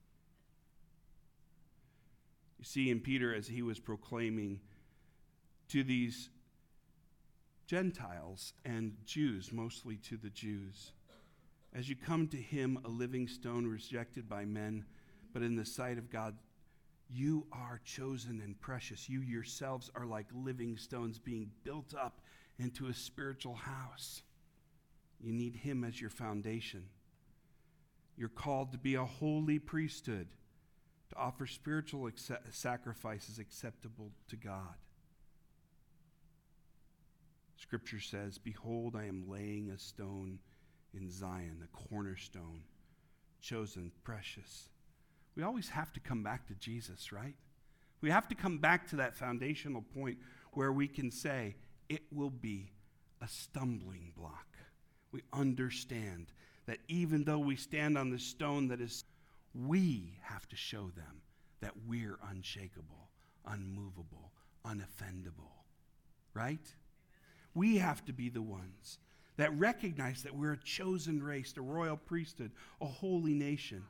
You 2.58 2.64
see, 2.64 2.90
in 2.90 3.00
Peter, 3.00 3.34
as 3.34 3.46
he 3.46 3.62
was 3.62 3.78
proclaiming 3.78 4.60
to 5.68 5.84
these 5.84 6.30
Gentiles 7.66 8.52
and 8.64 8.96
Jews, 9.04 9.52
mostly 9.52 9.96
to 9.96 10.16
the 10.16 10.30
Jews, 10.30 10.92
as 11.76 11.88
you 11.88 11.96
come 11.96 12.28
to 12.28 12.36
him, 12.36 12.78
a 12.84 12.88
living 12.88 13.28
stone 13.28 13.66
rejected 13.66 14.28
by 14.28 14.44
men, 14.44 14.84
but 15.32 15.42
in 15.42 15.56
the 15.56 15.64
sight 15.64 15.98
of 15.98 16.08
God, 16.08 16.34
you 17.10 17.46
are 17.52 17.80
chosen 17.84 18.40
and 18.42 18.58
precious. 18.60 19.08
You 19.08 19.20
yourselves 19.20 19.90
are 19.94 20.06
like 20.06 20.26
living 20.32 20.76
stones 20.78 21.18
being 21.18 21.50
built 21.64 21.94
up 21.94 22.20
into 22.58 22.86
a 22.86 22.94
spiritual 22.94 23.54
house. 23.54 24.22
You 25.20 25.32
need 25.32 25.54
Him 25.54 25.84
as 25.84 26.00
your 26.00 26.10
foundation. 26.10 26.84
You're 28.16 28.28
called 28.30 28.72
to 28.72 28.78
be 28.78 28.94
a 28.94 29.04
holy 29.04 29.58
priesthood, 29.58 30.28
to 31.10 31.16
offer 31.16 31.46
spiritual 31.46 32.08
sacrifices 32.50 33.38
acceptable 33.38 34.12
to 34.28 34.36
God. 34.36 34.74
Scripture 37.56 38.00
says, 38.00 38.38
Behold, 38.38 38.96
I 38.96 39.04
am 39.04 39.28
laying 39.28 39.70
a 39.70 39.78
stone 39.78 40.38
in 40.94 41.10
Zion, 41.10 41.58
the 41.60 41.68
cornerstone, 41.68 42.62
chosen, 43.40 43.92
precious 44.04 44.68
we 45.36 45.42
always 45.42 45.68
have 45.68 45.92
to 45.92 46.00
come 46.00 46.22
back 46.22 46.46
to 46.48 46.54
Jesus, 46.54 47.12
right? 47.12 47.36
We 48.00 48.10
have 48.10 48.26
to 48.28 48.34
come 48.34 48.58
back 48.58 48.88
to 48.88 48.96
that 48.96 49.14
foundational 49.14 49.82
point 49.82 50.16
where 50.52 50.72
we 50.72 50.88
can 50.88 51.10
say, 51.10 51.56
it 51.88 52.02
will 52.10 52.30
be 52.30 52.70
a 53.20 53.28
stumbling 53.28 54.12
block. 54.16 54.46
We 55.12 55.22
understand 55.32 56.32
that 56.66 56.78
even 56.88 57.24
though 57.24 57.38
we 57.38 57.56
stand 57.56 57.96
on 57.96 58.10
the 58.10 58.18
stone 58.18 58.68
that 58.68 58.80
is, 58.80 59.04
we 59.54 60.18
have 60.22 60.48
to 60.48 60.56
show 60.56 60.90
them 60.96 61.22
that 61.60 61.72
we're 61.86 62.18
unshakable, 62.30 63.10
unmovable, 63.46 64.32
unoffendable, 64.64 65.52
right? 66.34 66.74
We 67.56 67.78
have 67.78 68.04
to 68.04 68.12
be 68.12 68.28
the 68.28 68.42
ones 68.42 68.98
that 69.38 69.58
recognize 69.58 70.22
that 70.24 70.36
we're 70.36 70.52
a 70.52 70.62
chosen 70.62 71.22
race, 71.22 71.54
a 71.56 71.62
royal 71.62 71.96
priesthood, 71.96 72.50
a 72.82 72.86
holy 72.86 73.32
nation, 73.32 73.82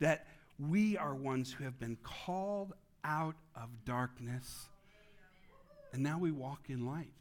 that 0.00 0.26
we 0.58 0.98
are 0.98 1.14
ones 1.14 1.50
who 1.50 1.64
have 1.64 1.78
been 1.80 1.96
called 2.02 2.74
out 3.04 3.36
of 3.54 3.70
darkness, 3.86 4.68
and 5.94 6.02
now 6.02 6.18
we 6.18 6.30
walk 6.30 6.68
in 6.68 6.86
light. 6.86 7.12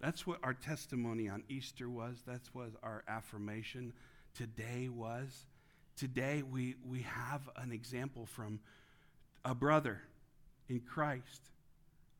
That's 0.00 0.26
what 0.26 0.38
our 0.42 0.54
testimony 0.54 1.28
on 1.28 1.44
Easter 1.50 1.90
was. 1.90 2.22
That's 2.26 2.54
what 2.54 2.70
our 2.82 3.04
affirmation 3.06 3.92
today 4.34 4.88
was. 4.88 5.46
Today, 5.96 6.42
we, 6.42 6.76
we 6.88 7.02
have 7.02 7.42
an 7.56 7.72
example 7.72 8.24
from 8.24 8.58
a 9.44 9.54
brother 9.54 10.00
in 10.70 10.80
Christ 10.80 11.50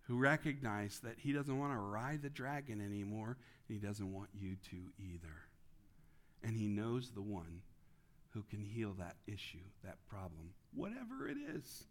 who 0.05 0.19
recognized 0.19 1.03
that 1.03 1.19
he 1.19 1.33
doesn't 1.33 1.59
want 1.59 1.73
to 1.73 1.79
ride 1.79 2.23
the 2.23 2.31
dragon 2.31 2.81
anymore, 2.81 3.37
and 3.69 3.81
he 3.81 3.87
doesn't 3.87 4.13
want 4.13 4.29
you 4.35 4.57
to 4.71 4.77
either. 4.99 5.35
And 6.43 6.57
he 6.57 6.69
knows 6.69 7.11
the 7.11 7.23
one 7.23 7.63
who 8.35 8.43
can 8.51 8.63
heal 8.63 8.95
that 8.99 9.17
issue, 9.27 9.65
that 9.83 9.97
problem, 10.09 10.53
whatever 10.75 11.29
it 11.29 11.39
is. 11.55 11.85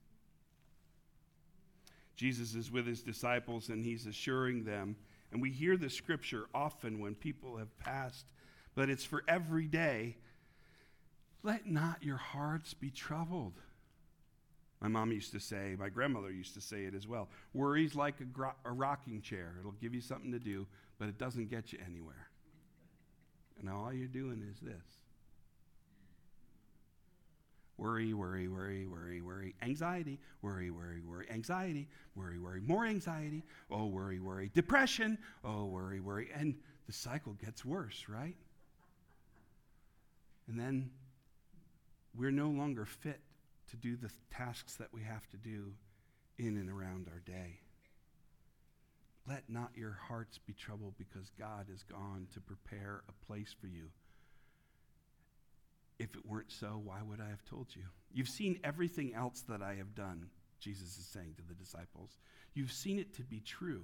Jesus 2.15 2.53
is 2.53 2.71
with 2.71 2.85
his 2.85 3.01
disciples 3.01 3.69
and 3.69 3.83
he's 3.83 4.05
assuring 4.05 4.63
them. 4.63 4.95
And 5.31 5.41
we 5.41 5.49
hear 5.49 5.77
the 5.77 5.89
scripture 5.89 6.45
often 6.53 6.99
when 6.99 7.15
people 7.15 7.57
have 7.57 7.75
passed, 7.79 8.25
but 8.75 8.89
it's 8.89 9.03
for 9.03 9.23
every 9.27 9.65
day. 9.65 10.17
Let 11.41 11.65
not 11.65 12.03
your 12.03 12.17
hearts 12.17 12.73
be 12.73 12.91
troubled. 12.91 13.53
My 14.83 14.89
mom 14.89 15.13
used 15.13 15.31
to 15.31 15.39
say, 15.39 15.77
my 15.79 15.87
grandmother 15.87 16.29
used 16.29 16.53
to 16.55 16.61
say 16.61 16.83
it 16.83 16.93
as 16.93 17.07
well. 17.07 17.29
Worry's 17.53 17.95
like 17.95 18.19
a, 18.19 18.25
gro- 18.25 18.51
a 18.65 18.71
rocking 18.71 19.21
chair. 19.21 19.55
It'll 19.57 19.71
give 19.71 19.95
you 19.95 20.01
something 20.01 20.33
to 20.33 20.39
do, 20.39 20.67
but 20.99 21.07
it 21.07 21.17
doesn't 21.17 21.49
get 21.49 21.71
you 21.71 21.79
anywhere. 21.87 22.27
And 23.61 23.69
all 23.69 23.93
you're 23.93 24.07
doing 24.07 24.45
is 24.51 24.59
this 24.59 24.75
Worry, 27.77 28.13
worry, 28.13 28.49
worry, 28.49 28.85
worry, 28.85 29.21
worry. 29.21 29.55
Anxiety, 29.61 30.19
worry, 30.41 30.69
worry, 30.69 31.01
worry. 31.01 31.27
Anxiety, 31.31 31.87
worry, 32.15 32.37
worry. 32.37 32.61
More 32.61 32.85
anxiety. 32.85 33.43
Oh, 33.71 33.85
worry, 33.85 34.19
worry. 34.19 34.51
Depression. 34.53 35.17
Oh, 35.45 35.65
worry, 35.65 36.01
worry. 36.01 36.29
And 36.35 36.55
the 36.87 36.93
cycle 36.93 37.33
gets 37.43 37.63
worse, 37.65 38.05
right? 38.09 38.35
And 40.47 40.59
then 40.59 40.91
we're 42.15 42.31
no 42.31 42.49
longer 42.49 42.85
fit 42.85 43.21
to 43.73 43.77
do 43.77 43.95
the 43.95 44.11
tasks 44.31 44.75
that 44.75 44.93
we 44.93 45.01
have 45.01 45.27
to 45.29 45.37
do 45.37 45.73
in 46.37 46.57
and 46.57 46.69
around 46.69 47.07
our 47.11 47.19
day. 47.19 47.59
Let 49.27 49.49
not 49.49 49.71
your 49.75 49.97
hearts 50.07 50.37
be 50.37 50.53
troubled 50.53 50.95
because 50.97 51.31
God 51.39 51.67
has 51.69 51.83
gone 51.83 52.27
to 52.33 52.39
prepare 52.39 53.03
a 53.07 53.25
place 53.25 53.55
for 53.59 53.67
you 53.67 53.89
if 55.99 56.15
it 56.15 56.25
weren't 56.25 56.51
so, 56.51 56.81
why 56.83 56.99
would 57.01 57.21
I 57.21 57.29
have 57.29 57.45
told 57.45 57.67
you? 57.75 57.83
You've 58.11 58.29
seen 58.29 58.59
everything 58.63 59.13
else 59.13 59.41
that 59.47 59.61
I 59.61 59.75
have 59.75 59.95
done, 59.95 60.27
Jesus 60.59 60.97
is 60.97 61.05
saying 61.05 61.35
to 61.37 61.43
the 61.47 61.53
disciples. 61.53 62.17
You've 62.53 62.71
seen 62.71 62.99
it 62.99 63.13
to 63.15 63.23
be 63.23 63.39
true. 63.39 63.83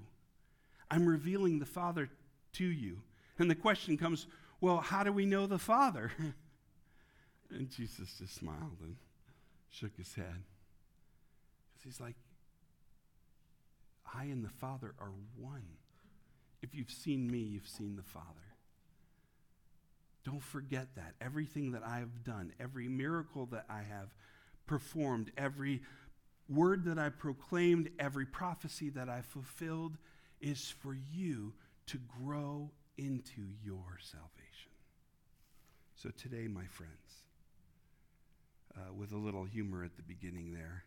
I'm 0.91 1.05
revealing 1.05 1.59
the 1.59 1.65
Father 1.65 2.09
to 2.53 2.65
you. 2.65 3.01
And 3.37 3.49
the 3.49 3.55
question 3.55 3.97
comes, 3.97 4.27
well, 4.61 4.77
how 4.77 5.03
do 5.03 5.11
we 5.11 5.25
know 5.25 5.47
the 5.47 5.57
Father? 5.57 6.11
and 7.51 7.69
Jesus 7.69 8.15
just 8.19 8.35
smiled 8.35 8.77
and 8.81 8.95
shook 9.69 9.95
his 9.97 10.13
head. 10.15 10.43
Because 11.71 11.83
he's 11.83 11.99
like, 12.01 12.15
I 14.13 14.23
and 14.23 14.43
the 14.43 14.49
Father 14.49 14.93
are 14.99 15.11
one. 15.37 15.63
If 16.61 16.75
you've 16.75 16.91
seen 16.91 17.29
me, 17.29 17.39
you've 17.39 17.67
seen 17.67 17.95
the 17.95 18.03
Father. 18.03 18.25
Don't 20.25 20.43
forget 20.43 20.95
that. 20.95 21.13
Everything 21.21 21.71
that 21.71 21.83
I 21.85 21.99
have 21.99 22.23
done, 22.23 22.51
every 22.59 22.87
miracle 22.87 23.45
that 23.47 23.65
I 23.69 23.83
have 23.83 24.13
performed, 24.65 25.31
every 25.37 25.81
word 26.49 26.85
that 26.85 26.99
I 26.99 27.09
proclaimed, 27.09 27.89
every 27.99 28.25
prophecy 28.25 28.89
that 28.89 29.09
I 29.09 29.21
fulfilled 29.21 29.97
is 30.41 30.73
for 30.81 30.95
you 31.13 31.53
to 31.87 31.99
grow 32.21 32.71
into 32.97 33.41
your 33.63 33.97
salvation. 34.01 34.71
So 35.95 36.09
today, 36.09 36.47
my 36.47 36.65
friends, 36.65 37.23
uh, 38.79 38.93
with 38.93 39.11
a 39.11 39.17
little 39.17 39.43
humor 39.45 39.83
at 39.83 39.95
the 39.97 40.03
beginning 40.03 40.53
there, 40.53 40.85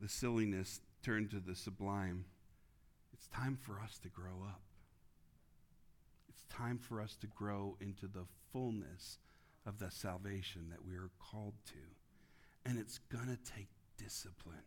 the 0.00 0.08
silliness 0.08 0.80
turned 1.02 1.30
to 1.30 1.40
the 1.40 1.54
sublime. 1.54 2.24
It's 3.12 3.28
time 3.28 3.56
for 3.60 3.80
us 3.80 3.98
to 4.02 4.08
grow 4.08 4.42
up 4.44 4.60
It's 6.28 6.44
time 6.50 6.78
for 6.78 7.00
us 7.00 7.16
to 7.20 7.26
grow 7.28 7.76
into 7.80 8.06
the 8.06 8.26
fullness 8.52 9.18
of 9.66 9.78
the 9.78 9.90
salvation 9.90 10.68
that 10.70 10.84
we 10.84 10.94
are 10.96 11.10
called 11.18 11.54
to. 11.66 12.68
And 12.68 12.78
it's 12.78 12.98
going 12.98 13.26
to 13.28 13.52
take 13.52 13.68
discipline. 13.96 14.64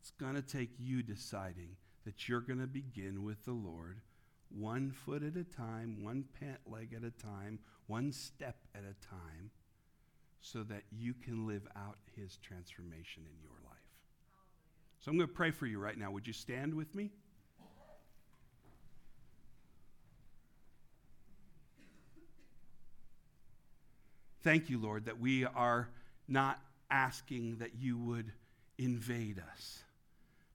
It's 0.00 0.10
going 0.12 0.34
to 0.34 0.42
take 0.42 0.70
you 0.78 1.02
deciding 1.02 1.76
that 2.04 2.28
you're 2.28 2.40
going 2.40 2.60
to 2.60 2.66
begin 2.66 3.24
with 3.24 3.44
the 3.44 3.52
Lord 3.52 4.00
one 4.50 4.90
foot 4.90 5.22
at 5.22 5.36
a 5.36 5.44
time, 5.44 6.02
one 6.02 6.24
pant 6.40 6.60
leg 6.66 6.94
at 6.96 7.04
a 7.04 7.10
time, 7.10 7.58
one 7.86 8.12
step 8.12 8.56
at 8.74 8.82
a 8.82 9.06
time, 9.06 9.50
so 10.40 10.62
that 10.64 10.82
you 10.90 11.14
can 11.14 11.46
live 11.46 11.66
out 11.76 11.96
his 12.16 12.36
transformation 12.38 13.24
in 13.26 13.42
your 13.42 13.58
life. 13.64 13.78
So 15.00 15.10
I'm 15.10 15.16
going 15.16 15.28
to 15.28 15.34
pray 15.34 15.50
for 15.50 15.66
you 15.66 15.78
right 15.78 15.96
now. 15.96 16.10
Would 16.10 16.26
you 16.26 16.32
stand 16.32 16.74
with 16.74 16.94
me? 16.94 17.10
Thank 24.42 24.70
you, 24.70 24.78
Lord, 24.78 25.06
that 25.06 25.20
we 25.20 25.44
are 25.44 25.88
not 26.26 26.60
asking 26.90 27.56
that 27.58 27.74
you 27.78 27.98
would 27.98 28.32
invade 28.78 29.42
us, 29.52 29.82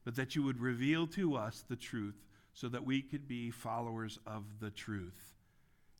but 0.04 0.16
that 0.16 0.36
you 0.36 0.44
would 0.44 0.60
reveal 0.60 1.06
to 1.08 1.36
us 1.36 1.64
the 1.70 1.76
truth 1.76 2.16
so 2.54 2.70
that 2.70 2.86
we 2.86 3.02
could 3.02 3.28
be 3.28 3.52
followers 3.52 4.20
of 4.26 4.44
the 4.60 4.72
truth 4.72 5.34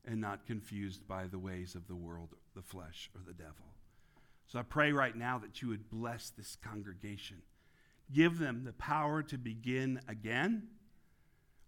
and 0.04 0.20
not 0.20 0.46
confused 0.46 1.06
by 1.06 1.26
the 1.26 1.38
ways 1.38 1.74
of 1.74 1.86
the 1.86 1.94
world, 1.94 2.34
the 2.54 2.62
flesh, 2.62 3.10
or 3.14 3.20
the 3.26 3.34
devil. 3.34 3.73
So 4.46 4.58
I 4.58 4.62
pray 4.62 4.92
right 4.92 5.16
now 5.16 5.38
that 5.38 5.62
you 5.62 5.68
would 5.68 5.90
bless 5.90 6.30
this 6.30 6.56
congregation. 6.62 7.42
Give 8.12 8.38
them 8.38 8.64
the 8.64 8.72
power 8.74 9.22
to 9.24 9.38
begin 9.38 10.00
again 10.08 10.68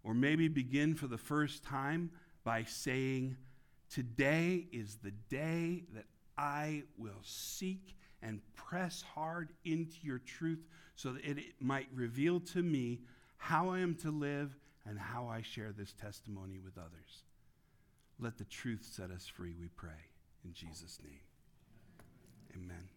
Or 0.02 0.14
maybe 0.14 0.48
begin 0.48 0.94
for 0.94 1.08
the 1.08 1.18
first 1.18 1.64
time 1.64 2.10
by 2.44 2.64
saying, 2.64 3.36
Today 3.90 4.66
is 4.72 4.96
the 5.02 5.12
day 5.28 5.84
that 5.94 6.04
I 6.36 6.84
will 6.96 7.22
seek 7.22 7.96
and 8.22 8.40
press 8.54 9.02
hard 9.02 9.50
into 9.64 9.96
your 10.02 10.18
truth 10.18 10.66
so 10.94 11.12
that 11.12 11.24
it 11.24 11.54
might 11.60 11.88
reveal 11.94 12.40
to 12.40 12.62
me 12.62 13.00
how 13.36 13.70
I 13.70 13.80
am 13.80 13.94
to 13.96 14.10
live 14.10 14.56
and 14.84 14.98
how 14.98 15.28
I 15.28 15.42
share 15.42 15.72
this 15.72 15.92
testimony 15.92 16.58
with 16.58 16.78
others. 16.78 17.24
Let 18.18 18.38
the 18.38 18.44
truth 18.44 18.88
set 18.90 19.10
us 19.10 19.26
free, 19.26 19.54
we 19.58 19.68
pray. 19.68 20.10
In 20.44 20.52
Jesus' 20.52 20.98
name. 21.02 21.25
Amen. 22.56 22.95